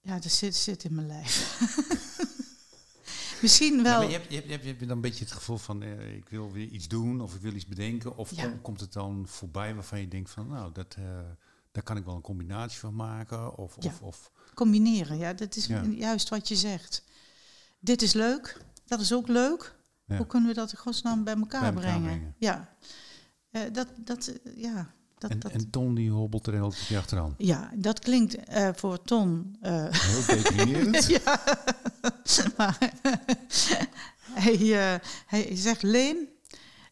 ja 0.00 0.18
dat 0.18 0.32
zit, 0.32 0.54
zit 0.56 0.84
in 0.84 0.94
mijn 0.94 1.06
lijf. 1.06 1.58
Misschien 3.42 3.76
Ja, 3.76 3.82
wel. 3.82 3.98
maar 3.98 4.06
je, 4.06 4.12
hebt, 4.12 4.30
je, 4.32 4.36
hebt, 4.36 4.62
je 4.62 4.68
hebt- 4.68 4.80
dan 4.80 4.88
een 4.90 5.00
beetje 5.00 5.24
het 5.24 5.32
gevoel 5.32 5.56
van, 5.58 5.82
eh, 5.82 6.14
ik 6.16 6.28
wil 6.28 6.52
weer 6.52 6.66
iets 6.68 6.88
doen 6.88 7.20
of 7.20 7.34
ik 7.34 7.40
wil 7.40 7.52
iets 7.54 7.66
bedenken. 7.66 8.16
Of 8.16 8.34
Ja. 8.36 8.42
kom- 8.42 8.60
komt 8.60 8.80
het 8.80 8.92
dan 8.92 9.24
voorbij 9.28 9.74
waarvan 9.74 10.00
je 10.00 10.08
denkt 10.08 10.30
van, 10.30 10.48
nou, 10.48 10.72
dat, 10.72 10.94
eh, 10.98 11.04
daar 11.72 11.82
kan 11.82 11.96
ik 11.96 12.04
wel 12.04 12.14
een 12.14 12.20
combinatie 12.20 12.78
van 12.78 12.94
maken. 12.94 13.56
Of, 13.58 13.76
Ja. 13.80 13.88
of, 13.90 14.00
of 14.02 14.30
Combineren, 14.54 15.18
ja, 15.18 15.32
dat 15.32 15.56
is 15.56 15.66
Ja. 15.66 15.82
juist 15.82 16.28
wat 16.28 16.48
je 16.48 16.56
zegt. 16.56 17.04
Dit 17.80 18.02
is 18.02 18.12
leuk, 18.12 18.60
dat 18.86 19.00
is 19.00 19.12
ook 19.12 19.28
leuk. 19.28 19.74
Ja. 20.04 20.16
Hoe 20.16 20.26
kunnen 20.26 20.48
we 20.48 20.54
dat 20.54 20.72
in 20.72 20.78
godsnaam 20.78 21.24
bij 21.24 21.34
elkaar, 21.34 21.60
Bij 21.60 21.68
elkaar 21.82 21.82
brengen? 22.00 22.02
brengen. 22.18 22.34
Ja, 22.38 22.76
Eh, 23.50 23.62
dat, 23.72 23.88
dat, 23.96 24.32
ja, 24.56 24.94
Dat, 25.18 25.30
En, 25.30 25.38
dat, 25.40 25.52
en 25.52 25.70
Ton 25.70 25.94
die 25.94 26.10
hobbelt 26.10 26.46
er 26.46 26.52
heel 26.52 26.72
achteraan. 26.96 27.34
ja, 27.38 27.70
dat 27.76 27.98
klinkt 27.98 28.36
voor 28.74 29.02
Ton. 29.02 29.56
Heel 29.60 30.24
deprimerend. 30.26 31.06
ja, 31.24 31.42
maar 32.56 32.78
hij, 34.32 34.54
eh, 34.94 35.00
hij 35.26 35.56
zegt: 35.56 35.82
Leen, 35.82 36.28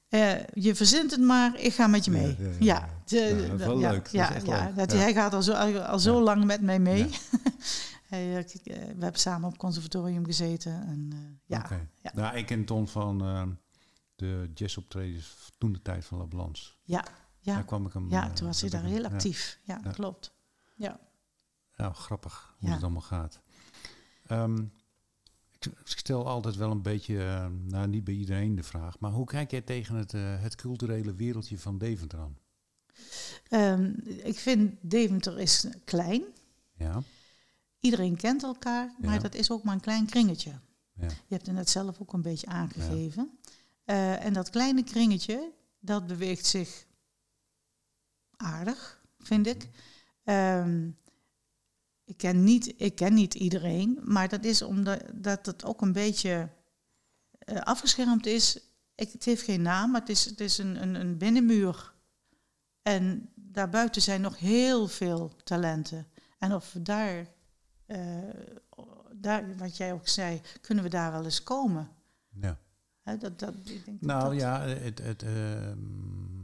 eh, 0.09 0.47
je 0.47 0.75
verzint 0.75 1.11
het 1.11 1.21
maar, 1.21 1.59
ik 1.59 1.73
ga 1.75 1.87
met 1.87 2.05
je 2.05 2.11
mee. 2.11 2.37
Ja, 2.39 2.49
ja, 2.49 2.55
Ja, 2.59 2.89
ja. 2.89 2.89
de- 3.05 3.17
Ja, 3.17 3.47
dat 3.49 3.61
is 3.61 3.67
wel 3.67 3.79
leuk. 3.79 4.07
Ja, 4.07 4.71
dat, 4.75 4.93
hij 4.93 5.13
gaat 5.13 5.33
al 5.35 5.43
zo, 5.43 5.53
al 5.79 5.99
zo 5.99 6.17
Ja. 6.17 6.23
lang 6.23 6.45
met 6.45 6.61
mij 6.61 6.79
mee. 6.79 7.09
Ja. 7.09 7.17
eh, 8.17 8.45
we 8.65 8.97
hebben 8.99 9.21
samen 9.21 9.49
op 9.49 9.59
conservatorium 9.59 10.25
gezeten. 10.25 10.73
En, 10.87 11.11
ja. 11.47 11.71
Nou, 12.15 12.37
ik 12.37 12.47
ken 12.47 12.65
Ton 12.65 12.89
van 12.89 13.19
de 14.17 14.51
jazzoptredens 14.55 15.51
toen 15.59 15.73
de 15.73 15.83
tijd 15.83 16.05
van 16.05 16.19
La 16.19 16.25
Balance. 16.27 16.71
ja, 16.83 17.01
Daar 17.43 17.57
ja, 17.57 17.63
kwam 17.63 17.87
ik 17.87 17.93
hem. 17.93 18.11
ja, 18.11 18.31
toen 18.31 18.47
was 18.47 18.61
hij 18.61 18.71
daar 18.71 18.83
heel 18.85 19.05
actief. 19.05 19.59
Ja, 19.63 19.81
klopt. 19.93 20.35
Ja. 20.77 21.01
Ja, 21.77 21.93
grappig 21.93 22.55
hoe 22.59 22.71
het 22.71 22.83
allemaal 22.83 23.01
gaat. 23.03 23.41
Ehm, 24.27 24.65
ik, 25.67 25.73
stel 25.99 26.27
altijd 26.27 26.57
wel 26.57 26.71
een 26.71 26.83
beetje, 26.83 27.19
eh, 27.25 27.47
nou 27.63 27.89
niet 27.89 28.05
bij 28.05 28.15
iedereen 28.15 28.55
de 28.55 28.63
vraag, 28.63 28.99
maar 28.99 29.11
hoe 29.11 29.27
kijk 29.27 29.51
jij 29.51 29.61
tegen 29.61 29.95
het, 29.95 30.15
eh, 30.15 30.43
het 30.43 30.55
culturele 30.55 31.15
wereldje 31.15 31.59
van 31.59 31.79
Deventer 31.79 32.19
aan? 32.19 32.37
Ehm, 33.49 33.93
ik 34.23 34.39
vind 34.39 34.75
Deventer 34.81 35.39
is 35.39 35.67
klein. 35.85 36.23
Ja, 36.77 37.03
Iedereen 37.81 38.17
kent 38.17 38.43
elkaar, 38.43 38.95
maar 39.01 39.15
Ja. 39.15 39.21
dat 39.21 39.35
is 39.35 39.51
ook 39.51 39.63
maar 39.63 39.75
een 39.75 39.81
klein 39.81 40.07
kringetje. 40.07 40.51
ja, 40.93 41.07
Je 41.09 41.35
hebt 41.35 41.47
het 41.47 41.55
net 41.55 41.71
zelf 41.71 42.01
ook 42.01 42.13
een 42.13 42.23
beetje 42.23 42.47
aangegeven. 42.47 43.39
Eh, 43.85 44.25
en 44.25 44.33
dat 44.33 44.51
kleine 44.51 44.85
kringetje, 44.85 45.53
dat 45.79 46.07
beweegt 46.07 46.47
zich 46.47 46.87
aardig, 48.37 49.01
vind 49.19 49.47
ik. 49.47 49.69
Ehm, 50.25 50.91
ik, 52.11 52.17
ken 52.17 52.45
niet, 52.45 52.75
ik 52.77 52.95
ken 52.95 53.15
niet 53.15 53.35
iedereen, 53.35 53.99
maar 54.03 54.29
dat 54.29 54.45
is 54.45 54.63
omdat 54.63 55.03
dat 55.15 55.47
het 55.47 55.65
ook 55.65 55.81
een 55.83 55.93
beetje 55.93 56.49
eh, 57.39 57.57
afgeschermd 57.57 58.27
is. 58.27 58.59
Ik, 58.95 59.13
het 59.13 59.25
heeft 59.25 59.43
geen 59.43 59.63
naam, 59.63 59.91
maar 59.91 60.01
het 60.01 60.11
is, 60.11 60.25
het 60.25 60.41
is 60.41 60.59
een, 60.59 60.83
een, 60.83 60.95
een 60.95 61.19
binnenmuur. 61.19 61.93
En 62.83 63.29
daarbuiten 63.35 64.03
zijn 64.03 64.21
nog 64.21 64.39
heel 64.39 64.89
veel 64.89 65.37
talenten. 65.45 66.07
En 66.39 66.55
of 66.55 66.73
we 66.73 66.83
daar, 66.83 67.27
eh, 67.87 67.99
daar, 69.13 69.57
wat 69.57 69.77
jij 69.77 69.93
ook 69.93 70.09
zei, 70.09 70.41
kunnen 70.61 70.85
we 70.85 70.91
daar 70.91 71.13
wel 71.13 71.25
eens 71.25 71.43
komen? 71.43 71.89
ja. 72.41 72.59
Dat, 73.19 73.39
dat, 73.39 73.55
ik 73.65 73.85
denk 73.85 74.01
Nou 74.01 74.25
dat- 74.31 74.41
ja, 74.41 74.61
het, 74.61 74.99
het, 74.99 75.23
ehm, 75.23 76.39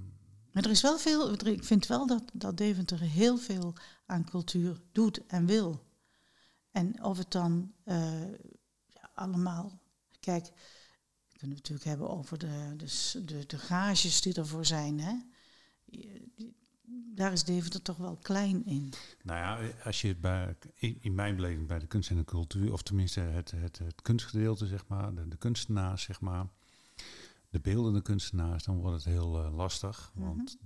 Maar 0.52 0.64
er 0.64 0.70
is 0.70 0.82
wel 0.82 0.98
veel, 0.98 1.46
ik 1.46 1.64
vind 1.64 1.86
wel 1.86 2.06
dat, 2.06 2.22
dat 2.32 2.56
Deventer 2.56 3.00
heel 3.00 3.36
veel 3.38 3.74
aan 4.06 4.24
cultuur 4.24 4.80
doet 4.92 5.26
en 5.26 5.46
wil. 5.46 5.84
En 6.70 7.02
of 7.04 7.18
het 7.18 7.30
dan 7.30 7.72
eh, 7.84 8.32
ja, 8.86 9.10
allemaal. 9.14 9.80
Kijk, 10.20 10.44
we 10.44 11.38
kunnen 11.38 11.56
het 11.56 11.68
natuurlijk 11.68 11.84
hebben 11.84 12.10
over 12.10 12.38
de, 12.38 12.74
de, 12.76 13.24
de, 13.24 13.46
de 13.46 13.58
gages 13.58 14.20
die 14.20 14.34
ervoor 14.34 14.64
zijn. 14.64 15.00
Hè? 15.00 15.14
Daar 17.14 17.32
is 17.32 17.44
Deventer 17.44 17.82
toch 17.82 17.96
wel 17.96 18.16
klein 18.16 18.64
in. 18.64 18.92
nou 19.22 19.38
ja, 19.38 19.72
als 19.84 20.00
je 20.00 20.08
het 20.08 20.20
bij, 20.20 20.56
in, 20.74 21.14
mijn 21.14 21.36
beleving 21.36 21.66
bij 21.66 21.78
de 21.78 21.86
kunst 21.86 22.10
en 22.10 22.16
de 22.16 22.24
cultuur, 22.24 22.72
of 22.72 22.82
tenminste 22.82 23.20
het, 23.20 23.50
het, 23.50 23.78
het 23.78 24.02
kunstgedeelte, 24.02 24.66
zeg 24.66 24.86
maar, 24.86 25.14
de, 25.14 25.28
de 25.28 25.36
kunstenaars, 25.36 26.02
zeg 26.02 26.20
maar, 26.20 26.46
de 27.48 27.60
beeldende 27.60 28.02
kunstenaars, 28.02 28.64
dan 28.64 28.78
wordt 28.78 28.96
het 28.96 29.14
heel 29.14 29.44
eh, 29.44 29.56
lastig. 29.56 30.12
Want 30.14 30.58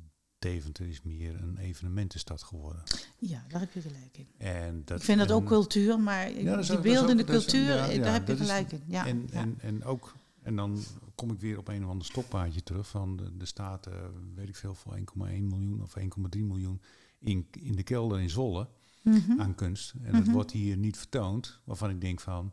Deventer 0.44 0.86
is 0.88 1.02
meer 1.02 1.40
een 1.42 1.56
evenementenstad 1.56 2.42
geworden. 2.42 2.82
Ja, 3.18 3.44
daar 3.48 3.60
heb 3.60 3.72
je 3.72 3.80
gelijk 3.80 4.18
in. 4.18 4.28
En 4.38 4.82
dat, 4.84 4.98
ik 4.98 5.04
vind 5.04 5.18
dat 5.18 5.30
ook 5.30 5.46
cultuur, 5.46 6.00
maar 6.00 6.30
Ja, 6.30 6.56
die 6.60 6.76
ook- 6.76 6.82
beeldende 6.82 7.22
ook- 7.22 7.28
dat 7.28 7.36
is- 7.36 7.44
cultuur, 7.44 7.74
ja, 7.74 7.88
eh, 7.88 8.02
daar 8.02 8.12
heb 8.12 8.26
je 8.26 8.32
is- 8.32 8.38
gelijk 8.38 8.72
in. 8.72 8.82
Ja, 8.86 9.06
en. 9.06 9.28
En, 9.32 9.54
en 9.60 9.84
ook, 9.84 10.14
en 10.42 10.56
dan 10.56 10.82
kom 11.14 11.30
ik 11.30 11.40
weer 11.40 11.58
op 11.58 11.68
een 11.68 11.84
of 11.84 11.90
ander 11.90 12.06
stoppaadje 12.06 12.62
terug 12.62 12.88
van 12.88 13.16
de, 13.16 13.36
de 13.36 13.44
staat, 13.46 13.86
eh, 13.86 13.94
weet 14.34 14.48
ik 14.48 14.56
veel, 14.56 14.74
voor 14.74 14.94
1,1 14.96 15.48
miljoen 15.48 15.82
of 15.82 15.96
1,3 15.96 16.44
miljoen 16.44 16.80
in, 17.18 17.46
in 17.60 17.76
de 17.76 17.82
kelder 17.82 18.20
in 18.20 18.30
Zwolle 18.30 18.68
Mhm. 19.02 19.40
aan 19.40 19.54
kunst. 19.54 19.92
En 20.02 20.12
dat 20.12 20.22
Mhm. 20.24 20.32
wordt 20.32 20.50
hier 20.52 20.76
niet 20.76 20.96
vertoond, 20.96 21.60
waarvan 21.64 21.90
ik 21.90 22.00
denk 22.00 22.20
van, 22.20 22.52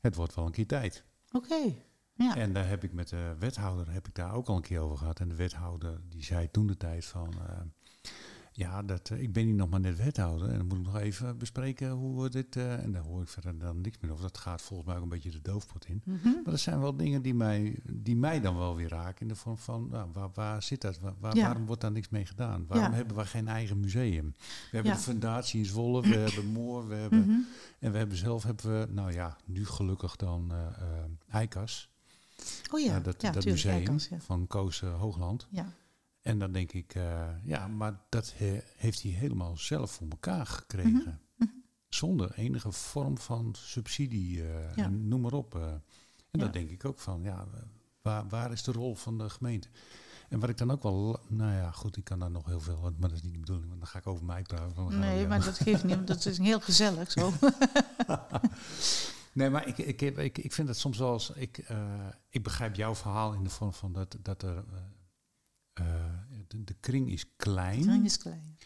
het 0.00 0.14
wordt 0.14 0.34
wel 0.34 0.46
een 0.46 0.52
keer 0.52 0.66
tijd. 0.66 1.04
Oké, 1.32 1.74
ja. 2.18 2.36
En 2.36 2.52
daar 2.52 2.68
heb 2.68 2.84
ik 2.84 2.92
met 2.92 3.08
de 3.08 3.34
wethouder, 3.38 3.92
heb 3.92 4.08
ik 4.08 4.14
daar 4.14 4.32
ook 4.34 4.46
al 4.48 4.56
een 4.56 4.62
keer 4.62 4.80
over 4.80 4.96
gehad. 4.96 5.20
En 5.20 5.28
de 5.28 5.34
wethouder 5.34 6.00
die 6.08 6.24
zei 6.24 6.50
toen 6.50 6.66
de 6.66 6.76
tijd 6.76 7.04
van, 7.04 7.32
eh, 7.48 7.58
ja, 8.52 8.82
dat, 8.82 9.10
eh, 9.10 9.20
ik 9.22 9.32
ben 9.32 9.44
hier 9.44 9.54
nog 9.54 9.68
maar 9.68 9.80
net 9.80 9.96
wethouder. 9.96 10.48
En 10.48 10.56
dan 10.56 10.66
moet 10.66 10.78
ik 10.78 10.84
nog 10.84 10.98
even 10.98 11.38
bespreken 11.38 11.90
hoe 11.90 12.22
we 12.22 12.30
dit, 12.30 12.56
eh, 12.56 12.82
en 12.82 12.92
daar 12.92 13.02
hoor 13.02 13.22
ik 13.22 13.28
verder 13.28 13.58
dan 13.58 13.80
niks 13.80 13.96
meer 14.00 14.10
over. 14.10 14.22
Dat 14.22 14.38
gaat 14.38 14.62
volgens 14.62 14.88
mij 14.88 14.96
ook 14.96 15.02
een 15.02 15.08
beetje 15.08 15.30
de 15.30 15.40
doofpot 15.42 15.86
in. 15.86 16.02
Mhm. 16.04 16.28
Maar 16.28 16.42
dat 16.44 16.60
zijn 16.60 16.80
wel 16.80 16.96
dingen 16.96 17.22
die 17.22 17.34
mij, 17.34 17.78
die 17.92 18.16
mij 18.16 18.40
dan 18.40 18.56
wel 18.56 18.76
weer 18.76 18.88
raken. 18.88 19.20
In 19.20 19.28
de 19.28 19.34
vorm 19.34 19.58
van, 19.58 19.88
nou, 19.90 20.08
waar, 20.12 20.30
waar 20.34 20.62
zit 20.62 20.80
dat? 20.80 20.98
Waar, 20.98 21.14
waar- 21.20 21.36
Ja. 21.36 21.46
Waarom 21.46 21.66
wordt 21.66 21.80
daar 21.80 21.92
niks 21.92 22.08
mee 22.08 22.26
gedaan? 22.26 22.66
Waarom 22.66 22.90
Ja. 22.90 22.96
hebben 22.96 23.16
we 23.16 23.24
geen 23.26 23.48
eigen 23.48 23.80
museum? 23.80 24.34
We 24.38 24.44
hebben 24.76 24.92
Ja. 24.92 24.96
de 24.98 25.02
fundatie 25.04 25.58
in 25.60 25.66
Zwolle, 25.66 26.02
we 26.02 26.16
hebben 26.26 26.46
Moor, 26.46 26.88
we 26.88 26.94
hebben... 26.94 27.20
Mhm. 27.20 27.38
En 27.78 27.92
we 27.92 27.98
hebben 27.98 28.16
zelf, 28.16 28.42
hebben 28.42 28.80
we, 28.80 28.92
nou 28.92 29.12
ja, 29.12 29.36
nu 29.44 29.66
gelukkig 29.66 30.16
dan 30.16 30.52
ICAS. 31.42 31.90
Oh 32.72 32.80
ja, 32.80 33.00
dat, 33.00 33.22
ja, 33.22 33.30
dat 33.30 33.42
tuurlijk, 33.42 33.90
museum 33.90 34.20
van 34.20 34.46
Koos 34.46 34.82
eh, 34.82 35.00
Hoogland. 35.00 35.46
Ja. 35.50 35.72
En 36.22 36.38
dan 36.38 36.52
denk 36.52 36.72
ik, 36.72 36.94
eh, 36.94 37.26
ja, 37.44 37.66
maar 37.68 38.00
dat 38.08 38.32
he- 38.36 38.62
heeft 38.76 39.02
hij 39.02 39.10
helemaal 39.12 39.56
zelf 39.56 39.90
voor 39.90 40.06
elkaar 40.08 40.46
gekregen. 40.46 41.20
Mhm. 41.36 41.48
Zonder 41.88 42.32
enige 42.34 42.72
vorm 42.72 43.18
van 43.18 43.54
subsidie, 43.56 44.42
eh, 44.42 44.76
Ja. 44.76 44.84
en 44.84 45.08
noem 45.08 45.20
maar 45.20 45.32
op. 45.32 45.54
en 45.54 45.82
Ja. 46.30 46.38
dan 46.44 46.50
denk 46.50 46.70
ik 46.70 46.84
ook 46.84 46.98
van, 46.98 47.22
ja, 47.22 47.46
waar, 48.02 48.28
waar 48.28 48.52
is 48.52 48.62
de 48.62 48.72
rol 48.72 48.94
van 48.94 49.18
de 49.18 49.30
gemeente? 49.30 49.68
En 50.28 50.40
wat 50.40 50.48
ik 50.48 50.56
dan 50.58 50.70
ook 50.70 50.82
wel, 50.82 51.20
nou 51.28 51.52
ja, 51.52 51.70
goed, 51.70 51.96
ik 51.96 52.04
kan 52.04 52.18
daar 52.18 52.30
nog 52.30 52.46
heel 52.46 52.60
veel, 52.60 52.80
maar 52.80 53.08
dat 53.08 53.12
is 53.12 53.22
niet 53.22 53.32
de 53.32 53.38
bedoeling, 53.38 53.68
want 53.68 53.80
dan 53.80 53.88
ga 53.90 53.98
ik 53.98 54.06
over 54.06 54.24
mij 54.24 54.42
praten. 54.42 54.98
Nee, 54.98 55.26
maar 55.26 55.44
dat 55.44 55.58
geeft 55.58 55.84
niet, 55.84 55.94
want 55.94 56.06
dat 56.06 56.24
is 56.26 56.38
heel 56.38 56.60
gezellig 56.60 57.10
zo. 57.10 57.32
Nee, 59.38 59.50
maar 59.50 59.66
ik, 59.68 59.78
ik, 59.78 60.00
heb- 60.00 60.18
ik, 60.18 60.38
ik 60.38 60.52
vind 60.52 60.68
het 60.68 60.76
soms 60.78 60.98
wel 60.98 61.12
eens. 61.12 61.30
Ik, 61.30 61.58
eh, 61.58 62.06
ik 62.28 62.42
begrijp 62.42 62.74
jouw 62.74 62.94
verhaal 62.94 63.32
in 63.32 63.42
de 63.44 63.50
vorm 63.50 63.72
van 63.72 63.92
dat, 63.92 64.16
dat 64.22 64.42
er. 64.42 64.64
eh, 65.72 65.86
eh, 65.86 66.04
de, 66.48 66.64
de 66.64 66.74
kring 66.80 67.10
is 67.10 67.36
klein. 67.36 67.78
Het 67.78 67.88
ring 67.88 68.04
is 68.04 68.16
klein. 68.18 68.56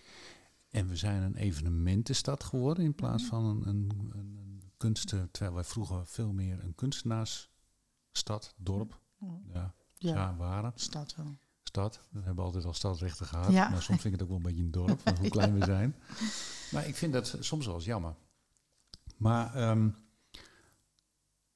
En 0.70 0.88
we 0.88 0.96
zijn 0.96 1.22
een 1.22 1.36
evenementenstad 1.36 2.44
geworden 2.44 2.84
in 2.84 2.94
plaats 2.94 3.24
van 3.24 3.44
een, 3.44 3.68
een, 3.68 3.90
een, 4.14 4.36
een 4.38 4.62
kunsten. 4.76 5.30
Terwijl 5.30 5.54
wij 5.54 5.64
vroeger 5.64 6.06
veel 6.06 6.32
meer 6.32 6.64
een 6.64 6.74
kunstenaarsstad, 6.74 8.54
dorp, 8.56 9.00
ja, 9.18 9.74
Ja, 9.98 10.14
ja. 10.14 10.36
waren. 10.36 10.72
stad 10.74 11.14
wel. 11.16 11.36
Stad. 11.62 12.00
We 12.10 12.20
hebben 12.22 12.44
altijd 12.44 12.64
al 12.64 12.72
stadrechten 12.74 13.26
gehad. 13.26 13.52
Ja. 13.52 13.68
Maar 13.68 13.82
soms 13.82 14.00
vind 14.00 14.14
ik 14.14 14.20
het 14.20 14.22
ook 14.22 14.28
wel 14.28 14.36
een 14.36 14.42
beetje 14.42 14.62
een 14.62 14.70
dorp, 14.70 15.00
van 15.00 15.16
hoe 15.20 15.28
klein 15.28 15.58
we 15.58 15.64
zijn. 15.64 15.96
Maar 16.72 16.86
ik 16.86 16.94
vind 16.96 17.12
dat 17.12 17.36
soms 17.40 17.66
wel 17.66 17.74
eens 17.74 17.84
jammer. 17.84 18.14
Maar 19.16 19.54
ehm, 19.54 19.88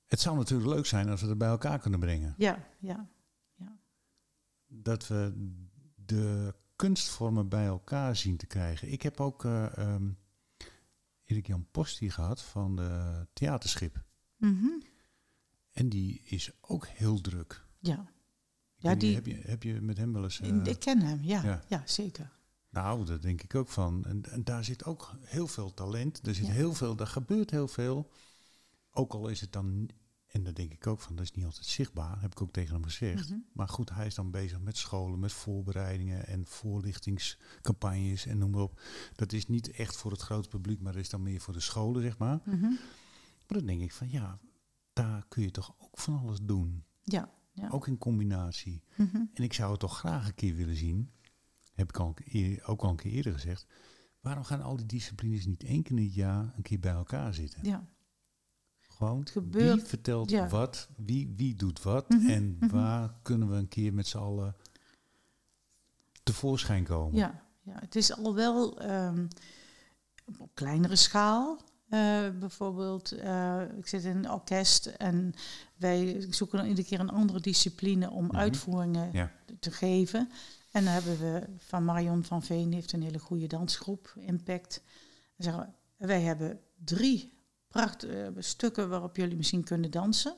het 0.06 0.20
zou 0.20 0.36
natuurlijk 0.36 0.70
leuk 0.70 0.86
zijn 0.86 1.08
als 1.08 1.20
we 1.22 1.28
het 1.28 1.38
bij 1.38 1.48
elkaar 1.48 1.78
kunnen 1.78 2.00
brengen. 2.00 2.34
Ja, 2.38 2.66
ja. 2.78 3.08
Dat 4.68 5.06
we 5.06 5.32
de 5.94 6.54
kunstvormen 6.76 7.48
bij 7.48 7.66
elkaar 7.66 8.16
zien 8.16 8.36
te 8.36 8.46
krijgen. 8.46 8.92
Ik 8.92 9.02
heb 9.02 9.20
ook 9.20 9.44
eh, 9.44 9.76
ehm, 9.78 10.10
Erik 11.24 11.46
Jan 11.46 11.66
Post 11.70 11.98
hier 11.98 12.12
gehad 12.12 12.42
van 12.42 12.76
de 12.76 13.26
Theaterschip. 13.32 14.04
Mhm. 14.36 14.66
En 15.70 15.88
die 15.88 16.22
is 16.24 16.50
ook 16.60 16.86
heel 16.86 17.20
druk. 17.20 17.64
Ja, 17.78 18.10
Ja, 18.76 18.94
die- 18.94 19.14
heb, 19.14 19.26
je, 19.26 19.34
heb 19.42 19.62
je 19.62 19.80
met 19.80 19.96
hem 19.96 20.12
wel 20.12 20.22
eens... 20.22 20.40
eh, 20.40 20.64
ik 20.64 20.78
ken 20.80 21.00
hem, 21.02 21.22
ja. 21.22 21.42
ja. 21.42 21.62
Ja, 21.68 21.82
zeker. 21.86 22.32
Nou, 22.68 23.04
dat 23.04 23.22
denk 23.22 23.42
ik 23.42 23.54
ook 23.54 23.68
van. 23.68 24.04
En, 24.04 24.22
en 24.30 24.44
daar 24.44 24.64
zit 24.64 24.84
ook 24.84 25.12
heel 25.20 25.46
veel 25.46 25.74
talent. 25.74 26.26
Er 26.26 26.34
zit 26.34 26.46
Ja. 26.46 26.52
heel 26.52 26.74
veel, 26.74 26.96
er 26.96 27.06
gebeurt 27.06 27.50
heel 27.50 27.68
veel. 27.68 28.10
Ook 28.96 29.12
al 29.12 29.28
is 29.28 29.40
het 29.40 29.52
dan, 29.52 29.88
en 30.26 30.42
daar 30.42 30.54
denk 30.54 30.72
ik 30.72 30.86
ook 30.86 31.00
van, 31.00 31.16
dat 31.16 31.24
is 31.24 31.32
niet 31.32 31.44
altijd 31.44 31.66
zichtbaar, 31.66 32.20
heb 32.20 32.30
ik 32.32 32.42
ook 32.42 32.52
tegen 32.52 32.74
hem 32.74 32.84
gezegd. 32.84 33.28
Mhm. 33.30 33.38
Maar 33.52 33.68
goed, 33.68 33.90
hij 33.90 34.06
is 34.06 34.14
dan 34.14 34.30
bezig 34.30 34.60
met 34.60 34.76
scholen, 34.76 35.18
met 35.18 35.32
voorbereidingen 35.32 36.26
en 36.26 36.46
voorlichtingscampagnes 36.46 38.26
en 38.26 38.38
noem 38.38 38.50
maar 38.50 38.60
op. 38.62 38.80
Dat 39.14 39.32
is 39.32 39.46
niet 39.46 39.70
echt 39.70 39.96
voor 39.96 40.10
het 40.10 40.20
grote 40.20 40.48
publiek, 40.48 40.80
maar 40.80 40.92
dat 40.92 41.02
is 41.02 41.08
dan 41.10 41.22
meer 41.22 41.40
voor 41.40 41.54
de 41.54 41.60
scholen, 41.60 42.02
zeg 42.02 42.18
maar. 42.18 42.40
Mhm. 42.44 42.60
Maar 43.46 43.58
dan 43.58 43.66
denk 43.66 43.80
ik 43.80 43.92
van, 43.92 44.10
ja, 44.10 44.38
daar 44.92 45.24
kun 45.28 45.42
je 45.42 45.50
toch 45.50 45.74
ook 45.78 45.98
van 45.98 46.18
alles 46.18 46.38
doen. 46.42 46.84
Ja, 47.04 47.30
ja. 47.52 47.68
Ook 47.68 47.86
in 47.86 47.98
combinatie. 47.98 48.82
Mhm. 48.96 49.16
En 49.34 49.42
ik 49.42 49.52
zou 49.52 49.70
het 49.70 49.80
toch 49.80 49.98
graag 49.98 50.26
een 50.26 50.34
keer 50.34 50.54
willen 50.54 50.76
zien, 50.76 51.10
heb 51.74 51.88
ik 51.88 51.96
al, 51.98 52.06
een 52.08 52.14
keer- 52.24 52.66
ook 52.66 52.82
al 52.82 52.90
een 52.90 52.96
keer 52.96 53.12
eerder 53.12 53.32
gezegd. 53.32 53.66
Waarom 54.20 54.44
gaan 54.44 54.62
al 54.62 54.76
die 54.76 54.86
disciplines 54.86 55.46
niet 55.46 55.64
één 55.64 55.82
keer 55.82 55.96
in 55.96 56.04
het 56.04 56.14
jaar 56.14 56.52
een 56.56 56.62
keer 56.62 56.78
bij 56.78 56.92
elkaar 56.92 57.34
zitten? 57.34 57.64
ja. 57.64 57.88
Gewoon, 58.96 59.18
Het 59.20 59.30
gebeurt- 59.30 59.74
wie 59.80 59.84
vertelt 59.88 60.30
ja. 60.30 60.48
wat, 60.48 60.88
wie, 60.96 61.32
wie 61.36 61.54
doet 61.56 61.82
wat 61.82 62.08
Mhm, 62.08 62.28
en 62.30 62.56
mhm. 62.60 62.70
waar 62.74 63.14
kunnen 63.22 63.50
we 63.50 63.56
een 63.56 63.68
keer 63.68 63.94
met 63.94 64.06
z'n 64.06 64.16
allen 64.18 64.56
tevoorschijn 66.22 66.84
komen? 66.84 67.16
ja, 67.16 67.42
ja. 67.62 67.74
Het 67.80 67.96
is 67.96 68.16
al 68.16 68.34
wel 68.34 68.80
ehm, 68.80 69.26
op 70.38 70.50
kleinere 70.54 70.96
schaal. 70.96 71.58
eh, 71.88 72.28
bijvoorbeeld, 72.38 73.12
eh, 73.12 73.60
ik 73.78 73.86
zit 73.86 74.04
in 74.04 74.16
een 74.16 74.30
orkest 74.30 74.86
en 74.86 75.32
wij 75.76 76.26
zoeken 76.30 76.58
dan 76.58 76.66
iedere 76.66 76.86
keer 76.86 77.00
een 77.00 77.10
andere 77.10 77.40
discipline 77.40 78.10
om 78.10 78.24
Mhm. 78.26 78.36
uitvoeringen 78.36 79.10
Ja. 79.12 79.32
te 79.60 79.70
geven. 79.70 80.30
En 80.70 80.84
dan 80.84 80.92
hebben 80.92 81.18
we 81.18 81.42
van 81.58 81.84
Marion 81.84 82.24
van 82.24 82.42
Veen 82.42 82.72
heeft 82.72 82.92
een 82.92 83.02
hele 83.02 83.18
goede 83.18 83.46
dansgroep, 83.46 84.14
Impact. 84.18 84.82
Dan 85.36 85.44
zeggen 85.52 85.74
we, 85.96 86.06
wij 86.06 86.22
hebben 86.22 86.60
drie 86.84 87.35
prachtige 87.76 88.32
stukken 88.38 88.88
waarop 88.88 89.16
jullie 89.16 89.36
misschien 89.36 89.64
kunnen 89.64 89.90
dansen. 89.90 90.36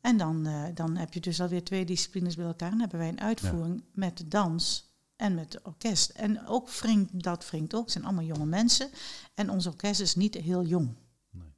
En 0.00 0.16
dan, 0.16 0.46
eh, 0.46 0.64
dan 0.74 0.96
heb 0.96 1.12
je 1.14 1.20
dus 1.20 1.40
alweer 1.40 1.64
twee 1.64 1.84
disciplines 1.84 2.36
bij 2.36 2.46
elkaar. 2.46 2.70
Dan 2.70 2.80
hebben 2.80 2.98
wij 2.98 3.08
een 3.08 3.20
uitvoering 3.20 3.84
met 3.92 4.16
de 4.18 4.28
dans 4.28 4.92
en 5.16 5.34
met 5.34 5.52
het 5.52 5.62
orkest. 5.62 6.10
En 6.10 6.46
ook 6.46 6.70
wringt, 6.70 7.22
dat 7.22 7.50
wringt 7.50 7.74
ook. 7.74 7.82
Het 7.82 7.92
zijn 7.92 8.04
allemaal 8.04 8.24
jonge 8.24 8.46
mensen. 8.46 8.90
En 9.34 9.50
ons 9.50 9.66
orkest 9.66 10.00
is 10.00 10.14
niet 10.14 10.34
heel 10.34 10.62
jong. 10.64 10.94
Nee. 11.30 11.48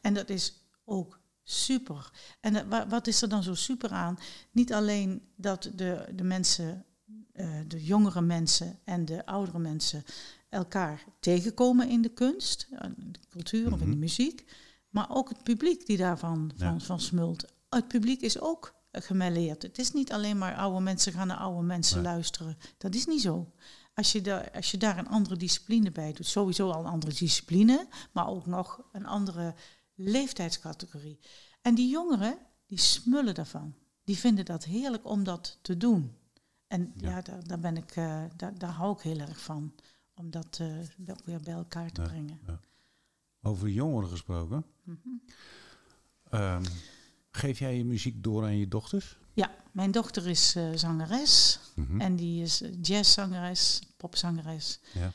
En 0.00 0.14
dat 0.14 0.28
is 0.30 0.54
ook 0.84 1.20
super. 1.42 2.10
En 2.40 2.52
dat- 2.68 2.86
wat 2.88 3.06
is 3.06 3.22
er 3.22 3.28
dan 3.28 3.42
zo 3.42 3.54
super 3.54 3.90
aan? 3.90 4.18
Niet 4.50 4.72
alleen 4.72 5.22
dat 5.36 5.70
de, 5.74 6.08
de 6.14 6.24
mensen, 6.24 6.84
eh, 7.32 7.48
de 7.66 7.84
jongere 7.84 8.20
mensen 8.20 8.78
en 8.84 9.04
de 9.04 9.26
oudere 9.26 9.58
mensen 9.58 10.04
elkaar 10.48 11.04
tegenkomen 11.20 11.88
in 11.88 12.02
de 12.02 12.08
kunst, 12.08 12.66
eh, 12.70 12.90
de 12.96 13.18
cultuur 13.28 13.66
of 13.72 13.78
in 13.80 13.84
de 13.84 13.90
Mhm. 13.90 13.98
muziek, 13.98 14.44
maar 14.88 15.10
ook 15.10 15.28
het 15.28 15.42
publiek 15.42 15.86
die 15.86 15.96
daarvan 15.96 16.52
Ja. 16.56 16.68
van, 16.70 16.80
van 16.80 17.00
smult. 17.00 17.44
Het 17.68 17.88
publiek 17.88 18.20
is 18.20 18.40
ook 18.40 18.74
gemêleerd. 18.92 19.62
Het 19.62 19.78
is 19.78 19.92
niet 19.92 20.12
alleen 20.12 20.38
maar 20.38 20.56
oude 20.56 20.80
mensen 20.80 21.12
gaan 21.12 21.26
naar 21.26 21.36
oude 21.36 21.62
mensen 21.62 22.02
Nee. 22.02 22.12
luisteren. 22.12 22.58
Dat 22.78 22.94
is 22.94 23.06
niet 23.06 23.20
zo. 23.20 23.52
Als 23.94 24.12
je, 24.12 24.20
daar, 24.20 24.50
als 24.50 24.70
je 24.70 24.76
daar 24.78 24.98
een 24.98 25.08
andere 25.08 25.36
discipline 25.36 25.90
bij 25.90 26.12
doet, 26.12 26.26
sowieso 26.26 26.70
al 26.70 26.80
een 26.80 26.90
andere 26.90 27.12
discipline, 27.14 27.86
maar 28.12 28.28
ook 28.28 28.46
nog 28.46 28.82
een 28.92 29.06
andere 29.06 29.54
leeftijdscategorie. 29.94 31.18
En 31.62 31.74
die 31.74 31.88
jongeren, 31.90 32.38
die 32.66 32.78
smullen 32.78 33.34
daarvan. 33.34 33.74
Die 34.04 34.18
vinden 34.18 34.44
dat 34.44 34.64
heerlijk 34.64 35.04
om 35.06 35.24
dat 35.24 35.58
te 35.62 35.76
doen. 35.76 36.16
En 36.66 36.92
ja, 36.96 37.10
Ja. 37.10 37.22
daar, 37.22 37.46
daar 37.46 37.58
ben 37.60 37.76
ik, 37.76 37.90
eh, 37.96 38.22
daar, 38.36 38.58
daar 38.58 38.70
hou 38.70 38.92
ik 38.96 39.00
heel 39.00 39.18
erg 39.18 39.40
van. 39.40 39.74
Om 40.18 40.30
dat 40.30 40.56
wel 40.96 41.16
weer 41.24 41.40
bij 41.40 41.54
elkaar 41.54 41.90
te 41.92 42.00
Ja. 42.00 42.06
brengen. 42.08 42.40
Over 43.42 43.68
jongeren 43.68 44.08
gesproken. 44.08 44.64
Mhm. 44.82 44.96
Ehm, 46.30 46.64
geef 47.30 47.58
jij 47.58 47.76
je 47.76 47.84
muziek 47.84 48.22
door 48.22 48.42
aan 48.42 48.56
je 48.56 48.68
dochters? 48.68 49.18
Ja, 49.34 49.54
mijn 49.72 49.90
dochter 49.90 50.26
is 50.26 50.54
eh, 50.56 50.70
zangeres. 50.74 51.60
Mhm. 51.74 52.00
En 52.00 52.16
die 52.16 52.42
is 52.42 52.62
eh, 52.62 52.72
jazzzangeres, 52.82 53.82
popzangeres. 53.96 54.80
Ja. 54.94 55.12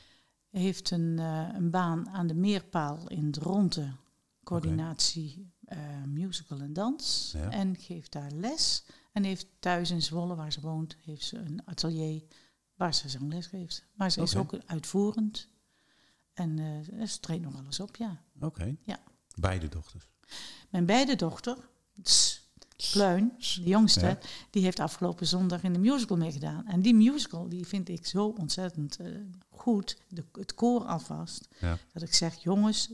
Heeft 0.49 0.91
een, 0.91 1.17
een 1.17 1.69
baan 1.71 2.09
aan 2.09 2.27
de 2.27 2.33
Meerpaal 2.33 3.09
in 3.09 3.31
Dronten. 3.31 3.97
Coördinatie 4.43 5.51
musical 6.05 6.59
en 6.59 6.73
dans. 6.73 7.31
Ja. 7.35 7.49
En 7.49 7.77
geeft 7.77 8.11
daar 8.11 8.31
les. 8.31 8.83
En 9.11 9.23
heeft 9.23 9.47
thuis 9.59 9.91
in 9.91 10.01
Zwolle, 10.01 10.35
waar 10.35 10.51
ze 10.51 10.61
woont, 10.61 10.95
heeft 11.03 11.25
ze 11.25 11.37
een 11.37 11.61
atelier 11.65 12.23
waar 12.83 12.93
ze 12.93 13.09
zangles 13.09 13.47
geeft. 13.47 13.85
Maar 13.93 14.11
ze 14.11 14.21
is 14.21 14.35
ook 14.35 14.53
uitvoerend. 14.65 15.47
En 16.33 16.59
eh, 16.99 17.05
ze 17.07 17.19
treedt 17.19 17.43
nog 17.43 17.55
alles 17.57 17.79
op, 17.79 17.95
ja. 17.95 18.21
Oké. 18.39 18.75
Ja. 18.83 18.99
Beide 19.35 19.69
dochters. 19.69 20.07
Mijn 20.69 20.85
beide 20.85 21.15
dochter, 21.15 21.57
Ts, 22.01 22.41
Kluin, 22.91 23.33
de 23.37 23.63
jongste, 23.63 24.05
Ja. 24.05 24.17
die 24.49 24.63
heeft 24.63 24.79
afgelopen 24.79 25.27
zondag 25.27 25.63
in 25.63 25.73
de 25.73 25.79
musical 25.79 26.17
meegedaan. 26.17 26.67
En 26.67 26.81
die 26.81 26.93
musical, 26.95 27.49
die 27.49 27.67
vind 27.67 27.89
ik 27.89 28.05
zo 28.05 28.25
ontzettend 28.37 28.97
eh, 28.99 29.11
goed, 29.49 29.97
de, 30.07 30.23
het 30.31 30.53
koor 30.53 30.83
alvast, 30.85 31.47
Ja. 31.59 31.77
dat 31.93 32.03
ik 32.03 32.13
zeg, 32.13 32.35
jongens, 32.35 32.89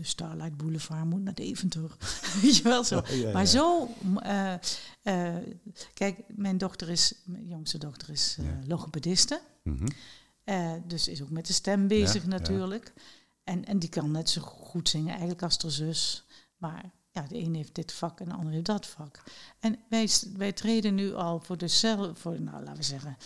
de 0.00 0.06
Starlight 0.06 0.56
Boulevard 0.56 1.04
moet 1.04 1.22
naar 1.22 1.34
Deventer. 1.34 1.96
Weet 2.42 2.56
je 2.56 2.62
wel 2.62 2.84
zo. 2.84 3.02
Ja, 3.06 3.14
ja, 3.14 3.32
Maar 3.32 3.46
zo, 3.46 3.88
eh, 4.22 4.54
eh, 5.02 5.36
kijk, 5.94 6.20
mijn 6.28 6.58
dochter 6.58 6.88
is, 6.88 7.14
mijn 7.24 7.46
jongste 7.46 7.78
dochter 7.78 8.10
is 8.10 8.36
eh 8.38 8.46
logopediste. 8.66 9.40
Mhm. 9.62 9.88
Dus 10.86 11.08
is 11.08 11.22
ook 11.22 11.30
met 11.30 11.46
de 11.46 11.52
stem 11.52 11.88
bezig 11.88 12.26
natuurlijk. 12.26 12.92
En, 13.44 13.64
en 13.64 13.78
die 13.78 13.88
kan 13.88 14.10
net 14.10 14.30
zo 14.30 14.40
goed 14.40 14.88
zingen 14.88 15.10
eigenlijk 15.10 15.42
als 15.42 15.62
haar 15.62 15.70
zus. 15.70 16.24
Maar 16.56 16.90
ja, 17.10 17.22
de 17.22 17.38
een 17.38 17.54
heeft 17.54 17.74
dit 17.74 17.92
vak 17.92 18.20
en 18.20 18.28
de 18.28 18.34
ander 18.34 18.52
heeft 18.52 18.66
dat 18.66 18.86
vak. 18.86 19.22
En 19.58 19.78
wij, 19.88 20.08
wij 20.36 20.52
treden 20.52 20.94
nu 20.94 21.14
al 21.14 21.40
voor 21.40 21.58
de 21.58 21.68
cel, 21.68 22.14
voor, 22.14 22.40
nou 22.40 22.58
laten 22.62 22.76
we 22.76 22.82
zeggen, 22.82 23.16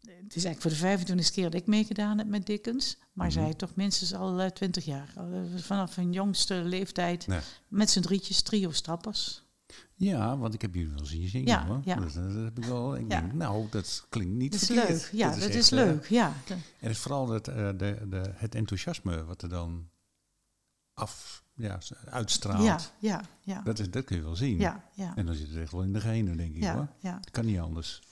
het 0.00 0.36
is 0.36 0.44
eigenlijk 0.44 0.60
voor 0.60 0.70
de 0.70 0.76
25 0.76 1.30
keer 1.30 1.50
dat 1.50 1.60
ik 1.60 1.66
meegedaan 1.66 2.18
heb 2.18 2.26
met 2.26 2.46
Dickens. 2.46 2.96
Maar 3.12 3.26
Mhm. 3.26 3.34
zij 3.40 3.54
toch 3.54 3.74
minstens 3.74 4.14
al 4.14 4.40
eh, 4.40 4.50
20 4.50 4.84
jaar. 4.84 5.12
Al, 5.16 5.32
eh, 5.32 5.40
vanaf 5.62 5.94
hun 5.94 6.12
jongste 6.12 6.54
leeftijd. 6.54 7.26
Met 7.68 7.90
z'n 7.90 8.00
drietjes, 8.00 8.42
trio 8.42 8.70
stappers. 8.70 9.48
Ja, 9.94 10.36
want 10.38 10.54
ik 10.54 10.62
heb 10.62 10.74
jullie 10.74 10.90
wel 10.94 11.04
zien 11.06 11.28
zingen. 11.28 11.46
Ja, 11.48 11.66
hoor. 11.66 11.80
ja. 11.84 11.94
Dat, 11.94 12.12
dat 12.14 12.34
heb 12.34 12.58
ik 12.58 12.64
wel. 12.64 12.96
Ik 12.96 13.10
Ja. 13.12 13.20
denk, 13.20 13.32
nou, 13.32 13.66
dat 13.70 14.06
klinkt 14.08 14.34
niet 14.34 14.52
Dat 14.52 14.60
is 14.60 14.66
verkeerd. 14.66 14.88
leuk. 14.88 15.10
Ja, 15.12 15.28
dat 15.28 15.38
is, 15.38 15.54
echt, 15.56 15.72
eh, 15.72 15.78
leuk. 15.78 16.08
Ja, 16.08 16.34
En 16.80 16.94
vooral 16.96 17.28
het, 17.28 17.48
eh, 17.48 17.54
de, 17.76 18.06
de, 18.08 18.30
het 18.34 18.54
enthousiasme 18.54 19.24
wat 19.24 19.42
er 19.42 19.48
dan 19.48 19.88
af, 20.94 21.44
ja, 21.54 21.78
uitstraalt. 22.04 22.62
ja, 22.64 22.78
ja, 22.98 23.20
ja. 23.42 23.62
Dat, 23.62 23.78
is, 23.78 23.90
dat 23.90 24.04
kun 24.04 24.16
je 24.16 24.22
wel 24.22 24.36
zien. 24.36 24.58
Ja, 24.58 24.84
ja. 24.94 25.16
En 25.16 25.26
dan 25.26 25.34
zit 25.34 25.48
het 25.48 25.56
echt 25.56 25.72
wel 25.72 25.82
in 25.82 25.92
de 25.92 26.00
genen, 26.00 26.36
denk 26.36 26.54
ik 26.56 26.64
hoor. 26.64 26.88
Dat 27.02 27.30
kan 27.30 27.46
niet 27.46 27.58
anders. 27.58 28.02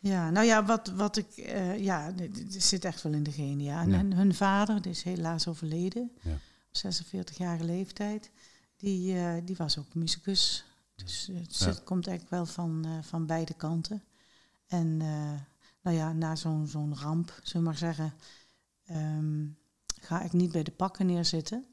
Ja, 0.00 0.30
nou 0.30 0.46
ja, 0.46 0.64
wat, 0.64 0.88
wat 0.88 1.16
ik, 1.16 1.36
eh, 1.36 1.78
ja, 1.84 2.10
dit- 2.12 2.34
dit 2.52 2.62
zit 2.62 2.84
echt 2.84 3.02
wel 3.02 3.12
in 3.12 3.22
de 3.22 3.32
genen, 3.32 3.64
ja. 3.64 3.80
En 3.82 3.90
Ja. 3.90 3.96
hun, 3.96 4.12
hun 4.12 4.34
vader, 4.34 4.82
die 4.82 4.90
is 4.90 5.02
helaas 5.02 5.48
overleden, 5.48 6.10
Ja. 6.22 6.32
op 6.68 6.76
46-jarige 6.76 7.64
leeftijd, 7.64 8.30
die, 8.76 9.18
eh, 9.18 9.34
die 9.44 9.56
was 9.56 9.78
ook 9.78 9.94
muzikus. 9.94 10.64
Dus 10.94 11.30
het 11.32 11.54
zit- 11.54 11.82
komt 11.84 12.06
eigenlijk 12.06 12.36
wel 12.36 12.46
van, 12.46 12.84
eh, 12.84 12.98
van 13.02 13.26
beide 13.26 13.54
kanten. 13.54 14.02
En 14.66 14.96
nou 15.82 15.96
ja, 15.96 16.12
na 16.12 16.36
zo'n 16.36 16.66
zo'n 16.66 16.98
ramp, 16.98 17.38
zullen 17.42 17.62
we 17.62 17.68
maar 17.70 17.78
zeggen, 17.78 18.14
ehm, 18.84 19.46
ga 20.00 20.22
ik 20.22 20.32
niet 20.32 20.52
bij 20.52 20.62
de 20.62 20.70
pakken 20.70 21.06
neerzitten. 21.06 21.64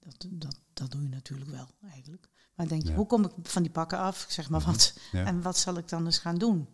Dat, 0.00 0.26
dat, 0.30 0.58
dat 0.72 0.90
doe 0.90 1.02
je 1.02 1.08
natuurlijk 1.08 1.50
wel, 1.50 1.66
eigenlijk. 1.90 2.28
Maar 2.54 2.68
denk 2.68 2.82
je, 2.86 2.92
hoe 2.94 3.06
kom 3.06 3.24
ik 3.24 3.30
van 3.42 3.62
die 3.62 3.70
pakken 3.72 3.98
af? 3.98 4.24
Ik 4.24 4.30
zeg 4.30 4.50
maar 4.50 4.60
Mhm. 4.60 4.70
wat. 4.70 4.94
En 5.12 5.42
wat 5.42 5.58
zal 5.58 5.76
ik 5.78 5.88
dan 5.88 6.04
eens 6.04 6.18
gaan 6.18 6.38
doen? 6.38 6.68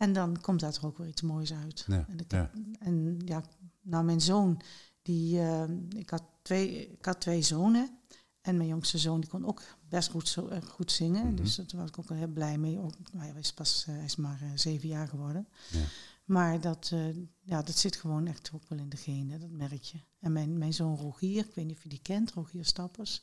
En 0.00 0.12
dan 0.12 0.40
komt 0.40 0.60
daar 0.60 0.72
toch 0.72 0.84
ook 0.84 0.98
weer 0.98 1.08
iets 1.08 1.22
moois 1.22 1.52
uit. 1.52 1.84
Ja, 1.86 2.04
En, 2.08 2.18
ik, 2.18 2.32
ja. 2.32 2.50
en 2.78 3.20
ja, 3.24 3.42
nou 3.80 4.04
mijn 4.04 4.20
zoon, 4.20 4.60
die, 5.02 5.40
eh, 5.40 5.64
ik, 5.88 6.10
had 6.10 6.22
twee, 6.42 6.90
ik 6.90 7.04
had 7.04 7.20
twee 7.20 7.42
zonen. 7.42 7.98
En 8.40 8.56
mijn 8.56 8.68
jongste 8.68 8.98
zoon 8.98 9.20
die 9.20 9.30
kon 9.30 9.46
ook 9.46 9.62
best 9.88 10.10
goed, 10.10 10.28
zo, 10.28 10.46
eh, 10.46 10.62
goed 10.62 10.92
zingen. 10.92 11.26
Mhm. 11.26 11.34
Dus 11.34 11.54
daar 11.54 11.66
was 11.72 11.88
ik 11.88 11.98
ook 11.98 12.08
wel 12.08 12.18
heel 12.18 12.28
blij 12.28 12.58
mee. 12.58 12.78
Ook, 12.78 12.92
nou, 13.12 13.26
hij, 13.26 13.40
is 13.40 13.52
pas, 13.52 13.84
eh, 13.88 13.94
hij 13.94 14.04
is 14.04 14.16
maar 14.16 14.40
zeven 14.54 14.88
jaar 14.88 15.08
geworden. 15.08 15.48
Ja. 15.70 15.84
Maar 16.24 16.60
dat, 16.60 16.92
ja, 17.40 17.62
dat 17.62 17.76
zit 17.76 17.96
gewoon 17.96 18.26
echt 18.26 18.50
ook 18.54 18.68
wel 18.68 18.78
in 18.78 18.88
de 18.88 18.96
genen, 18.96 19.40
dat 19.40 19.50
merk 19.50 19.82
je. 19.82 19.98
En 20.20 20.32
mijn, 20.32 20.58
mijn 20.58 20.74
zoon 20.74 20.96
Rogier, 20.96 21.44
ik 21.46 21.54
weet 21.54 21.66
niet 21.66 21.76
of 21.76 21.82
je 21.82 21.88
die 21.88 22.02
kent, 22.02 22.32
Rogier 22.32 22.64
Stappers. 22.64 23.22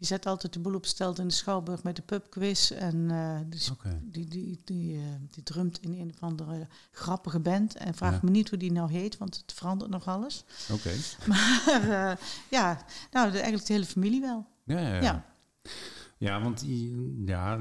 Die 0.00 0.08
zet 0.08 0.26
altijd 0.26 0.52
de 0.52 0.58
boel 0.60 0.74
op 0.74 0.86
stelt 0.86 1.18
in 1.18 1.28
de 1.28 1.34
Schouwburg 1.34 1.82
met 1.82 1.96
de 1.96 2.02
pubquiz. 2.02 2.70
En 2.70 3.10
eh, 3.10 3.38
die, 3.46 3.60
die, 4.10 4.28
die, 4.28 4.60
die, 4.64 4.96
eh, 4.96 5.02
die 5.30 5.42
drumt 5.42 5.80
in 5.80 5.92
een 5.92 6.10
of 6.14 6.20
andere 6.20 6.66
grappige 6.92 7.40
band. 7.40 7.76
En 7.76 7.94
vraag 7.94 8.12
Ja. 8.12 8.20
me 8.22 8.30
niet 8.30 8.48
hoe 8.50 8.58
die 8.58 8.72
nou 8.72 8.90
heet, 8.92 9.18
want 9.18 9.36
het 9.36 9.52
verandert 9.52 9.90
nog 9.90 10.06
alles. 10.08 10.44
Oké. 10.72 10.90
Maar 11.26 11.62
eh, 11.68 12.16
ja, 12.50 12.84
nou, 13.10 13.26
de, 13.30 13.34
eigenlijk 13.36 13.66
de 13.66 13.72
hele 13.72 13.84
familie 13.86 14.20
wel. 14.20 14.46
Ja, 14.64 14.78
ja, 14.80 15.00
ja. 15.02 15.24
Ja. 16.18 16.42
Want 16.42 16.64
ja, 17.26 17.52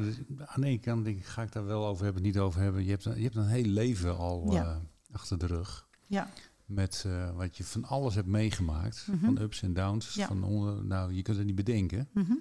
aan 0.46 0.62
de 0.62 0.68
ene 0.68 0.80
kant 0.80 1.04
denk 1.06 1.18
ik, 1.18 1.26
ga 1.26 1.42
ik 1.42 1.52
daar 1.52 1.66
wel 1.66 1.86
over 1.86 2.04
hebben, 2.04 2.22
niet 2.24 2.38
over 2.40 2.62
hebben. 2.62 2.84
Je 2.84 2.90
hebt, 2.90 3.06
een- 3.06 3.18
je 3.18 3.24
hebt 3.24 3.36
een 3.36 3.48
heel 3.48 3.66
leven 3.66 4.18
al 4.18 4.52
Ja. 4.54 4.82
achter 5.12 5.38
de 5.38 5.46
rug. 5.46 5.88
Ja, 6.08 6.30
Met 6.70 7.04
eh, 7.06 7.36
wat 7.36 7.58
je 7.58 7.64
van 7.64 7.86
alles 7.86 8.16
hebt 8.16 8.28
meegemaakt. 8.28 9.08
Mhm. 9.08 9.26
Van 9.26 9.38
ups 9.42 9.62
en 9.62 9.74
downs. 9.74 10.14
Ja. 10.14 10.28
Van 10.28 10.44
onder, 10.44 10.86
nou, 10.86 11.14
je 11.14 11.22
kunt 11.22 11.38
het 11.38 11.46
niet 11.46 11.56
bedenken. 11.56 12.10
mhm. 12.14 12.34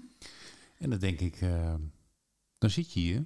En 0.79 0.91
dan 0.91 0.99
denk 0.99 1.21
ik, 1.21 1.41
eh, 1.41 1.75
dan 2.59 2.71
zit 2.71 2.93
je 2.93 3.01
hier. 3.01 3.25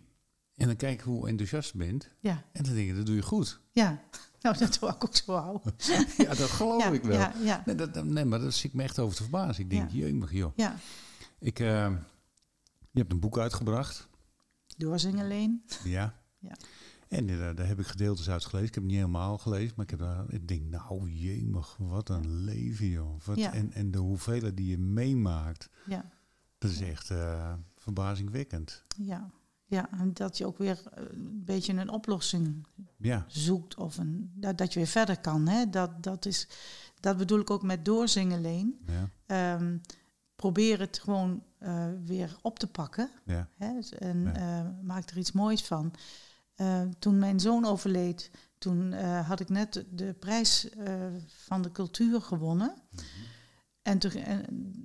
En 0.57 0.67
dan 0.67 0.77
kijk 0.77 0.95
ik 0.95 1.01
hoe 1.01 1.29
enthousiast 1.29 1.73
je 1.73 1.79
bent. 1.79 2.11
ja, 2.21 2.45
En 2.53 2.65
dan 2.65 2.75
denk 2.75 2.89
ik, 2.91 2.97
dat 2.97 3.07
doe 3.07 3.15
je 3.15 3.23
goed. 3.23 3.61
ja. 3.71 4.01
Nou, 4.43 4.59
dat 4.59 4.79
wil 4.79 4.89
ik 4.89 5.05
ook 5.05 5.17
zo 5.17 5.35
houden. 5.35 5.75
ja, 6.19 6.35
dat 6.35 6.51
geloof 6.51 6.83
ja, 6.83 6.91
ik 6.91 7.03
wel. 7.03 7.19
Ja, 7.43 7.63
Nee, 7.67 7.75
dat, 7.75 8.05
nee, 8.05 8.25
maar 8.25 8.39
dat 8.41 8.55
zit 8.55 8.65
ik 8.65 8.73
me 8.73 8.83
echt 8.83 8.99
over 8.99 9.17
te 9.17 9.23
verbazen. 9.23 9.65
Ik 9.65 9.71
denk, 9.71 9.91
jeumig 9.91 10.33
joh. 10.33 10.53
ja. 10.57 10.77
Ik, 11.39 11.59
eh, 11.61 11.67
je 12.91 12.99
hebt 13.01 13.13
een 13.13 13.21
boek 13.21 13.39
uitgebracht. 13.39 14.09
Doorzingen 14.77 15.25
alleen. 15.25 15.63
Ja. 15.85 16.21
Ja. 16.39 16.57
En 17.13 17.29
eh, 17.29 17.57
daar 17.57 17.67
heb 17.67 17.79
ik 17.79 17.87
gedeeltes 17.87 18.31
uit 18.31 18.45
gelezen. 18.45 18.69
Ik 18.69 18.75
heb 18.75 18.83
het 18.83 18.93
niet 18.93 19.01
helemaal 19.01 19.39
gelezen, 19.39 19.73
maar 19.77 19.85
ik 19.85 19.91
heb 19.91 19.99
daar, 20.01 20.25
ik 20.33 20.49
denk, 20.49 20.63
nou 20.71 21.11
jemig, 21.11 21.77
wat 21.79 22.09
een 22.09 22.45
leven 22.45 22.87
joh. 22.87 23.21
Wat, 23.25 23.39
Ja. 23.39 23.53
en, 23.53 23.73
en 23.73 23.91
de 23.91 23.99
hoeveelheid 23.99 24.57
die 24.57 24.67
je 24.71 24.79
meemaakt, 24.79 25.69
Ja, 25.87 26.05
dat 26.59 26.71
is 26.71 26.81
echt 26.81 27.11
eh, 27.11 27.53
verbazingwekkend. 27.77 28.85
ja. 28.97 29.31
Ja, 29.67 29.91
en 29.91 30.13
dat 30.15 30.39
je 30.39 30.47
ook 30.47 30.59
weer 30.59 30.81
eh, 30.95 31.05
een 31.11 31.43
beetje 31.45 31.73
een 31.73 31.89
oplossing 31.89 32.67
Ja, 32.97 33.25
zoekt 33.29 33.75
of 33.77 33.99
een, 33.99 34.33
dat, 34.35 34.59
dat 34.59 34.73
je 34.73 34.79
weer 34.79 34.89
verder 34.89 35.21
kan. 35.21 35.49
Hè? 35.49 35.71
Dat, 35.71 36.03
dat, 36.03 36.27
is, 36.27 36.49
dat 37.01 37.17
bedoel 37.17 37.41
ik 37.41 37.51
ook 37.51 37.63
met 37.63 37.85
doorzingen 37.85 38.41
leen. 38.41 38.79
ja, 38.87 39.09
Ehm, 39.27 39.77
probeer 40.37 40.81
het 40.81 40.99
gewoon 40.99 41.43
weer 42.05 42.37
op 42.43 42.59
te 42.59 42.67
pakken. 42.67 43.11
ja. 43.25 43.49
Hè? 43.57 43.79
En 43.99 44.23
Ja. 44.23 44.35
eh, 44.35 44.69
maak 44.83 45.11
er 45.11 45.19
iets 45.19 45.33
moois 45.33 45.65
van. 45.65 45.93
Eh, 46.55 46.83
toen 46.99 47.19
mijn 47.19 47.41
zoon 47.41 47.65
overleed, 47.65 48.31
toen 48.59 48.93
eh, 48.93 49.29
had 49.29 49.41
ik 49.41 49.49
net 49.49 49.85
de, 49.91 50.13
prijs 50.13 50.71
eh, 50.71 51.07
van 51.27 51.63
de 51.63 51.73
cultuur 51.73 52.21
gewonnen. 52.21 52.75
Mhm. 52.91 53.01
En, 53.83 53.99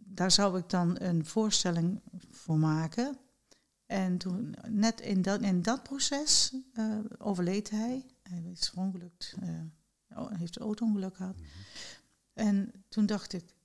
daar 0.06 0.32
zou 0.32 0.58
ik 0.58 0.70
dan 0.70 1.02
een 1.02 1.26
voorstelling 1.26 2.02
voor 2.32 2.58
maken. 2.58 3.18
En 3.86 4.18
toen, 4.18 4.56
net 4.68 5.02
in 5.02 5.22
dat, 5.22 5.42
in 5.42 5.62
dat 5.62 5.84
proces, 5.84 6.56
overleed 7.18 7.70
hij. 7.70 8.06
Hij 8.24 8.44
is 8.52 8.70
verongelukt, 8.70 9.36
heeft 10.30 10.56
een 10.56 10.66
auto-ongeluk 10.66 11.16
gehad. 11.16 11.36
Mhm. 11.36 11.46
En 12.34 12.72
toen 12.90 13.06
dacht 13.06 13.34
ik, 13.34 13.56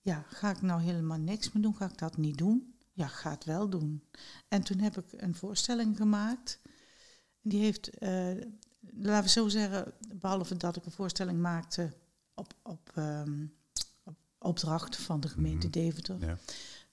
ja, 0.00 0.24
ga 0.28 0.50
ik 0.50 0.62
nou 0.62 0.82
helemaal 0.82 1.18
niks 1.18 1.52
meer 1.52 1.62
doen? 1.62 1.76
Ga 1.76 1.84
ik 1.84 1.98
dat 1.98 2.16
niet 2.16 2.38
doen? 2.38 2.74
Ja, 2.92 3.06
ga 3.06 3.30
het 3.30 3.44
wel 3.44 3.68
doen. 3.68 4.02
En 4.48 4.62
toen 4.62 4.78
heb 4.78 4.98
ik 4.98 5.22
een 5.22 5.34
voorstelling 5.34 5.96
gemaakt. 5.96 6.60
Die 7.42 7.60
heeft, 7.62 7.88
eh, 7.98 8.28
laten 8.94 9.22
we 9.22 9.28
zo 9.28 9.48
zeggen, 9.48 9.92
behalve 10.14 10.56
dat 10.56 10.76
ik 10.76 10.84
een 10.84 10.92
voorstelling 10.92 11.40
maakte 11.40 11.92
op, 12.34 12.54
op, 12.62 12.90
ehm, 12.94 13.46
op 14.04 14.16
opdracht 14.38 14.96
van 14.96 15.20
de 15.20 15.28
gemeente 15.28 15.66
Mhm. 15.66 15.78
Deventer, 15.78 16.16
Ja. 16.20 16.38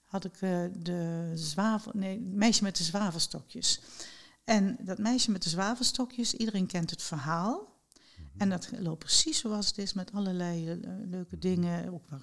had 0.04 0.24
ik 0.24 0.34
eh, 0.40 0.64
de 0.78 1.32
zwavel, 1.34 1.92
nee, 1.94 2.18
het 2.18 2.34
meisje 2.34 2.62
met 2.62 2.76
de 2.76 2.84
zwavelstokjes. 2.84 3.80
En 4.44 4.76
dat 4.80 4.98
meisje 4.98 5.30
met 5.30 5.42
de 5.42 5.48
zwavelstokjes, 5.48 6.34
iedereen 6.34 6.66
kent 6.66 6.90
het 6.90 7.02
verhaal. 7.02 7.76
Mhm. 8.16 8.26
En 8.42 8.48
dat 8.48 8.70
loopt 8.78 8.98
precies 8.98 9.38
zoals 9.38 9.66
het 9.66 9.78
is 9.78 9.92
met 9.92 10.12
allerlei 10.12 10.70
eh, 10.70 10.76
leuke 11.04 11.38
dingen. 11.38 11.92
Ook 11.92 12.08
wel 12.08 12.20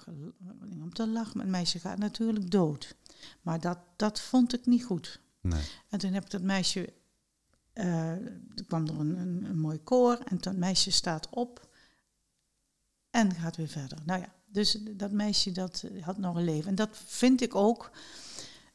om 0.80 0.92
te 0.92 1.06
lachen. 1.08 1.32
Maar 1.36 1.46
het 1.46 1.54
meisje 1.54 1.78
gaat 1.78 1.98
natuurlijk 1.98 2.50
dood. 2.50 2.94
Maar 3.42 3.60
dat, 3.60 3.78
dat 3.96 4.20
vond 4.20 4.54
ik 4.54 4.66
niet 4.66 4.84
goed. 4.84 5.20
Nee. 5.40 5.62
En 5.88 5.98
toen 5.98 6.12
heb 6.12 6.24
ik 6.24 6.30
dat 6.30 6.42
meisje. 6.42 6.92
Eh, 7.76 8.10
er 8.10 8.64
kwam 8.66 8.86
er 8.86 9.00
een, 9.00 9.44
een, 9.44 9.58
mooi 9.58 9.78
koor. 9.82 10.18
En 10.18 10.38
dat 10.40 10.56
meisje 10.56 10.90
staat 10.90 11.28
op. 11.30 11.68
En 13.10 13.34
gaat 13.34 13.56
weer 13.56 13.68
verder. 13.68 13.98
Nou 14.04 14.20
ja, 14.20 14.34
dus 14.44 14.78
dat 14.90 15.10
meisje 15.10 15.52
dat 15.52 15.82
eh, 15.82 16.04
had 16.04 16.18
nog 16.18 16.36
een 16.36 16.44
leven. 16.44 16.68
En 16.68 16.74
dat 16.74 16.88
vind 16.92 17.40
ik 17.40 17.54
ook. 17.54 17.90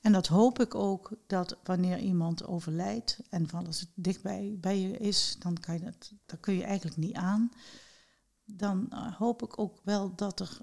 En 0.02 0.12
dat 0.12 0.28
hoop 0.28 0.60
ik 0.60 0.76
ook 0.76 1.12
dat 1.28 1.58
wanneer 1.64 2.00
iemand 2.00 2.46
overlijdt. 2.46 3.20
En 3.30 3.50
van 3.50 3.68
als 3.68 3.80
het 3.80 3.90
dichtbij 3.96 4.58
bij 4.60 4.80
je 4.80 4.98
is, 4.98 5.36
dan 5.40 5.60
kan 5.60 5.74
je 5.74 5.84
dat, 5.84 6.12
dan 6.26 6.40
kun 6.40 6.54
je 6.54 6.64
eigenlijk 6.64 6.98
niet 6.98 7.16
aan. 7.16 7.52
Dan 8.46 8.92
eh, 8.92 9.16
hoop 9.16 9.44
ik 9.44 9.60
ook 9.60 9.80
wel 9.84 10.16
dat 10.16 10.40
er 10.40 10.58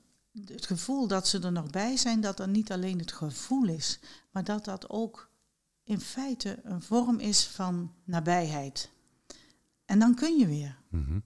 het 0.44 0.66
gevoel 0.66 1.06
dat 1.06 1.28
ze 1.28 1.40
er 1.40 1.52
nog 1.52 1.70
bij 1.70 1.96
zijn, 1.96 2.20
dat 2.20 2.40
er 2.40 2.48
niet 2.48 2.72
alleen 2.72 2.98
het 2.98 3.12
gevoel 3.12 3.68
is, 3.68 3.98
maar 4.30 4.44
dat 4.44 4.64
dat 4.64 4.88
ook 4.88 5.27
in 5.88 6.00
feite 6.00 6.58
een 6.62 6.82
vorm 6.82 7.18
is 7.18 7.44
van 7.44 7.92
nabijheid. 8.04 8.90
En 9.84 9.98
dan 9.98 10.14
kun 10.14 10.38
je 10.38 10.46
weer. 10.46 10.78
Mhm. 10.88 11.18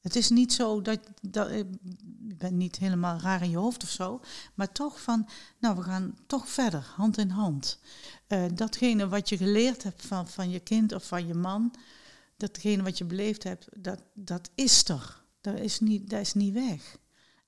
Het 0.00 0.16
is 0.16 0.28
niet 0.30 0.52
zo 0.52 0.82
dat, 0.82 1.00
dat 1.20 1.48
eh, 1.48 1.56
je 1.56 2.34
bent 2.38 2.54
niet 2.54 2.76
helemaal 2.76 3.18
raar 3.18 3.42
in 3.42 3.50
je 3.50 3.56
hoofd 3.56 3.82
of 3.82 3.88
zo, 3.88 4.20
maar 4.54 4.72
toch 4.72 5.02
van, 5.02 5.28
nou 5.58 5.76
we 5.76 5.82
gaan 5.82 6.18
toch 6.26 6.48
verder, 6.48 6.92
hand 6.96 7.18
in 7.18 7.30
hand. 7.30 7.78
Eh, 8.26 8.44
datgene 8.54 9.08
wat 9.08 9.28
je 9.28 9.36
geleerd 9.36 9.82
hebt 9.82 10.06
van, 10.06 10.28
van 10.28 10.50
je 10.50 10.60
kind 10.60 10.92
of 10.92 11.06
van 11.06 11.26
je 11.26 11.34
man, 11.34 11.74
datgene 12.36 12.82
wat 12.82 12.98
je 12.98 13.04
beleefd 13.04 13.42
hebt, 13.42 13.68
dat, 13.76 14.02
dat 14.14 14.50
is 14.54 14.88
er. 14.88 15.22
Dat 15.40 15.58
is 15.58 15.80
niet, 15.80 16.10
dat 16.10 16.20
is 16.20 16.34
niet 16.34 16.52
weg. 16.52 16.98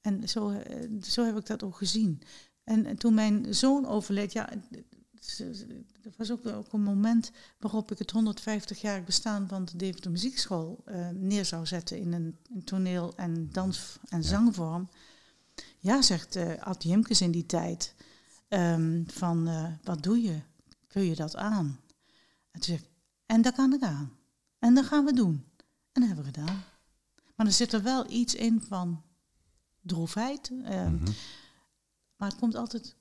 En 0.00 0.28
zo, 0.28 0.50
eh, 0.50 1.02
zo 1.02 1.24
heb 1.24 1.36
ik 1.36 1.46
dat 1.46 1.62
ook 1.62 1.76
gezien. 1.76 2.22
En, 2.64 2.86
en 2.86 2.96
toen 2.96 3.14
mijn 3.14 3.54
zoon 3.54 3.86
overleed, 3.86 4.32
ja, 4.32 4.48
dat 6.02 6.16
was 6.16 6.30
ook, 6.30 6.46
ook 6.46 6.72
een 6.72 6.82
moment 6.82 7.30
waarop 7.58 7.90
ik 7.90 7.98
het 7.98 8.12
150-jarig 8.12 9.04
bestaan 9.04 9.48
van 9.48 9.64
de 9.64 9.76
Deventer 9.76 10.10
Muziekschool 10.10 10.82
eh, 10.84 11.08
neer 11.08 11.44
zou 11.44 11.66
zetten 11.66 11.98
in 11.98 12.12
een, 12.12 12.36
een 12.54 12.64
toneel- 12.64 13.12
en 13.16 13.48
dans- 13.52 13.98
en 14.08 14.22
Ja. 14.22 14.28
zangvorm. 14.28 14.88
Ja, 15.78 16.02
zegt 16.02 16.36
eh 16.36 16.58
Ad 16.62 16.82
Jimkes 16.82 17.20
in 17.20 17.30
die 17.30 17.46
tijd, 17.46 17.94
ehm, 18.48 19.02
van 19.06 19.48
eh, 19.48 19.72
wat 19.82 20.02
doe 20.02 20.22
je? 20.22 20.40
Kun 20.86 21.02
je 21.02 21.14
dat 21.14 21.36
aan? 21.36 21.80
En 22.50 22.60
toen 22.60 22.74
ik, 22.74 22.84
en 23.26 23.42
dat 23.42 23.54
kan 23.54 23.72
ik 23.72 23.82
aan. 23.82 24.12
En 24.58 24.74
dat 24.74 24.84
gaan 24.84 25.04
we 25.04 25.12
doen. 25.12 25.44
En 25.92 26.00
dat 26.00 26.06
hebben 26.06 26.24
we 26.24 26.32
gedaan. 26.40 26.62
Maar 27.36 27.46
er 27.46 27.52
zit 27.52 27.72
er 27.72 27.82
wel 27.82 28.10
iets 28.10 28.34
in 28.34 28.60
van 28.68 29.02
droefheid. 29.80 30.50
ehm, 30.64 30.94
Mhm. 30.94 31.10
Maar 32.16 32.28
het 32.28 32.38
komt 32.38 32.54
altijd 32.54 32.96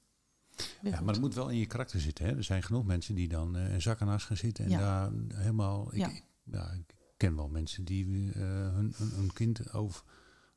Ja, 0.82 1.00
maar 1.02 1.14
het 1.14 1.22
moet 1.22 1.34
wel 1.36 1.50
in 1.50 1.58
je 1.58 1.66
karakter 1.66 2.00
zitten. 2.00 2.26
Hè? 2.26 2.36
Er 2.36 2.44
zijn 2.44 2.64
genoeg 2.64 2.86
mensen 2.86 3.16
die 3.16 3.28
dan 3.28 3.56
eh 3.56 3.74
in 3.74 3.82
zak 3.82 4.00
en 4.00 4.08
as 4.08 4.24
gaan 4.24 4.38
zitten 4.38 4.66
en 4.66 4.72
daar 4.72 5.12
helemaal... 5.34 5.88
Ik, 5.94 6.00
Ja. 6.00 6.08
ik- 6.10 6.24
ja, 6.52 6.72
ik 6.72 6.96
ken 7.18 7.36
wel 7.36 7.50
mensen 7.50 7.84
die 7.86 8.32
eh, 8.34 8.42
hun, 8.74 8.94
hun, 8.98 9.12
hun 9.16 9.34
kind 9.34 9.74
over, 9.74 10.04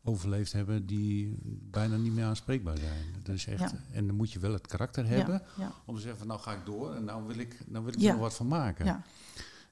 overleefd 0.02 0.52
hebben 0.52 0.86
die 0.86 1.36
bijna 1.70 1.96
niet 1.96 2.12
meer 2.12 2.24
aanspreekbaar 2.24 2.78
zijn. 2.78 3.04
Dat 3.22 3.34
is 3.34 3.46
echt, 3.46 3.60
Ja. 3.60 3.72
En 3.92 4.06
dan 4.06 4.16
moet 4.16 4.32
je 4.32 4.38
wel 4.38 4.52
het 4.52 4.66
karakter 4.66 5.06
hebben 5.06 5.34
Ja, 5.56 5.64
ja, 5.64 5.72
om 5.86 5.94
te 5.94 6.00
zeggen 6.00 6.18
van 6.18 6.28
nou 6.28 6.40
ga 6.40 6.52
ik 6.52 6.64
door 6.66 6.94
en 6.94 7.04
nou 7.04 7.26
wil 7.26 7.38
ik, 7.38 7.58
nou 7.66 7.84
wil 7.84 7.92
ik 7.94 8.02
er 8.02 8.10
nog 8.12 8.20
wat 8.20 8.34
van 8.34 8.48
maken. 8.48 8.84
ja. 8.84 9.02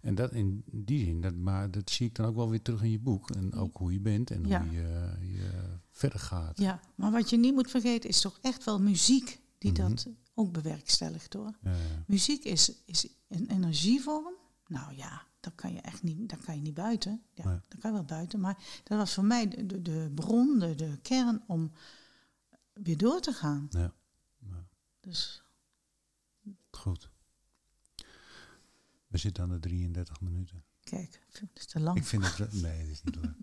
En 0.00 0.14
dat 0.14 0.32
in 0.32 0.62
die 0.66 1.04
zin, 1.04 1.20
dat, 1.20 1.34
maar 1.34 1.70
dat 1.70 1.90
zie 1.90 2.06
ik 2.06 2.14
dan 2.14 2.26
ook 2.26 2.34
wel 2.36 2.50
weer 2.50 2.62
terug 2.62 2.82
in 2.82 2.90
je 2.90 2.98
boek. 2.98 3.30
En 3.30 3.54
ook 3.54 3.76
hoe 3.76 3.92
je 3.92 4.00
bent 4.00 4.30
en 4.30 4.44
hoe 4.44 4.70
je, 4.70 5.16
je 5.20 5.50
verder 5.90 6.18
gaat. 6.20 6.58
ja, 6.58 6.80
maar 6.94 7.10
wat 7.10 7.30
je 7.30 7.36
niet 7.36 7.54
moet 7.54 7.70
vergeten 7.70 8.08
is 8.08 8.20
toch 8.20 8.38
echt 8.42 8.64
wel 8.64 8.80
muziek 8.80 9.40
die 9.60 9.72
Mhm. 9.72 9.80
dat 9.88 10.06
ook 10.34 10.52
bewerkstelligt 10.52 11.32
hoor. 11.32 11.58
Ja, 11.62 11.74
Muziek 12.06 12.44
is, 12.44 12.72
is 12.84 13.08
een 13.28 13.50
energievorm. 13.50 14.34
Nou 14.66 14.96
ja, 14.96 15.26
dat 15.40 15.54
kan 15.54 15.72
je 15.72 15.80
echt 15.80 16.02
niet, 16.02 16.28
dat 16.28 16.40
kan 16.40 16.54
je 16.56 16.62
niet 16.62 16.74
buiten. 16.74 17.22
Ja, 17.34 17.44
Nee. 17.48 17.60
dat 17.68 17.80
kan 17.80 17.90
je 17.90 17.96
wel 17.96 18.04
buiten. 18.06 18.40
Maar 18.40 18.80
dat 18.84 18.98
was 18.98 19.14
voor 19.14 19.24
mij 19.24 19.48
de, 19.48 19.66
de, 19.66 19.82
de 19.82 20.10
bron, 20.14 20.58
de, 20.58 20.74
de 20.74 20.98
kern 21.02 21.42
om 21.46 21.72
weer 22.72 22.96
door 22.96 23.20
te 23.20 23.32
gaan. 23.32 23.66
ja. 23.70 23.92
Ja. 24.38 24.66
Dus 25.00 25.42
Goed. 26.70 27.10
We 29.06 29.18
zitten 29.18 29.42
aan 29.42 29.48
de 29.48 29.58
33 29.58 30.20
minuten. 30.20 30.64
kijk, 30.82 31.20
het 31.30 31.48
is 31.54 31.66
te 31.66 31.80
lang. 31.80 31.96
Ik 31.98 32.04
vind 32.04 32.36
het... 32.36 32.52
Nee, 32.52 32.80
het 32.80 32.88
is 32.90 33.02
niet 33.02 33.14
lang. 33.16 33.34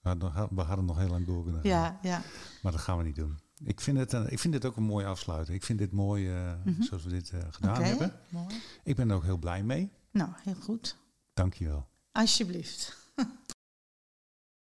We 0.00 0.08
hadden- 0.08 0.54
We 0.54 0.62
hadden 0.62 0.84
nog 0.84 0.96
heel 0.98 1.08
lang 1.08 1.26
door 1.26 1.42
kunnen 1.42 1.60
gaan. 1.62 1.70
Ja, 1.70 1.98
ja. 2.02 2.22
Maar 2.62 2.72
dat 2.72 2.80
gaan 2.80 2.98
we 2.98 3.04
niet 3.04 3.14
doen. 3.16 3.38
Ik 3.64 3.80
vind 3.80 3.98
het, 3.98 4.12
ik 4.12 4.38
vind 4.38 4.52
dit 4.52 4.64
ook 4.64 4.76
een 4.76 4.82
mooie 4.82 5.06
afsluiting. 5.06 5.56
Ik 5.56 5.64
vind 5.64 5.78
dit 5.78 5.92
mooi 5.92 6.28
eh, 6.30 6.52
Mhm. 6.64 6.82
zoals 6.82 7.04
we 7.04 7.10
dit 7.10 7.30
eh, 7.30 7.40
gedaan 7.50 7.82
hebben. 7.82 8.12
mooi. 8.28 8.54
Ik 8.84 8.96
ben 8.96 9.10
er 9.10 9.16
ook 9.16 9.24
heel 9.24 9.38
blij 9.38 9.62
mee. 9.62 9.90
Nou, 10.10 10.30
heel 10.42 10.54
goed. 10.54 10.96
Dank 11.34 11.54
je 11.54 11.64
wel. 11.66 11.88
Alsjeblieft. 12.12 12.96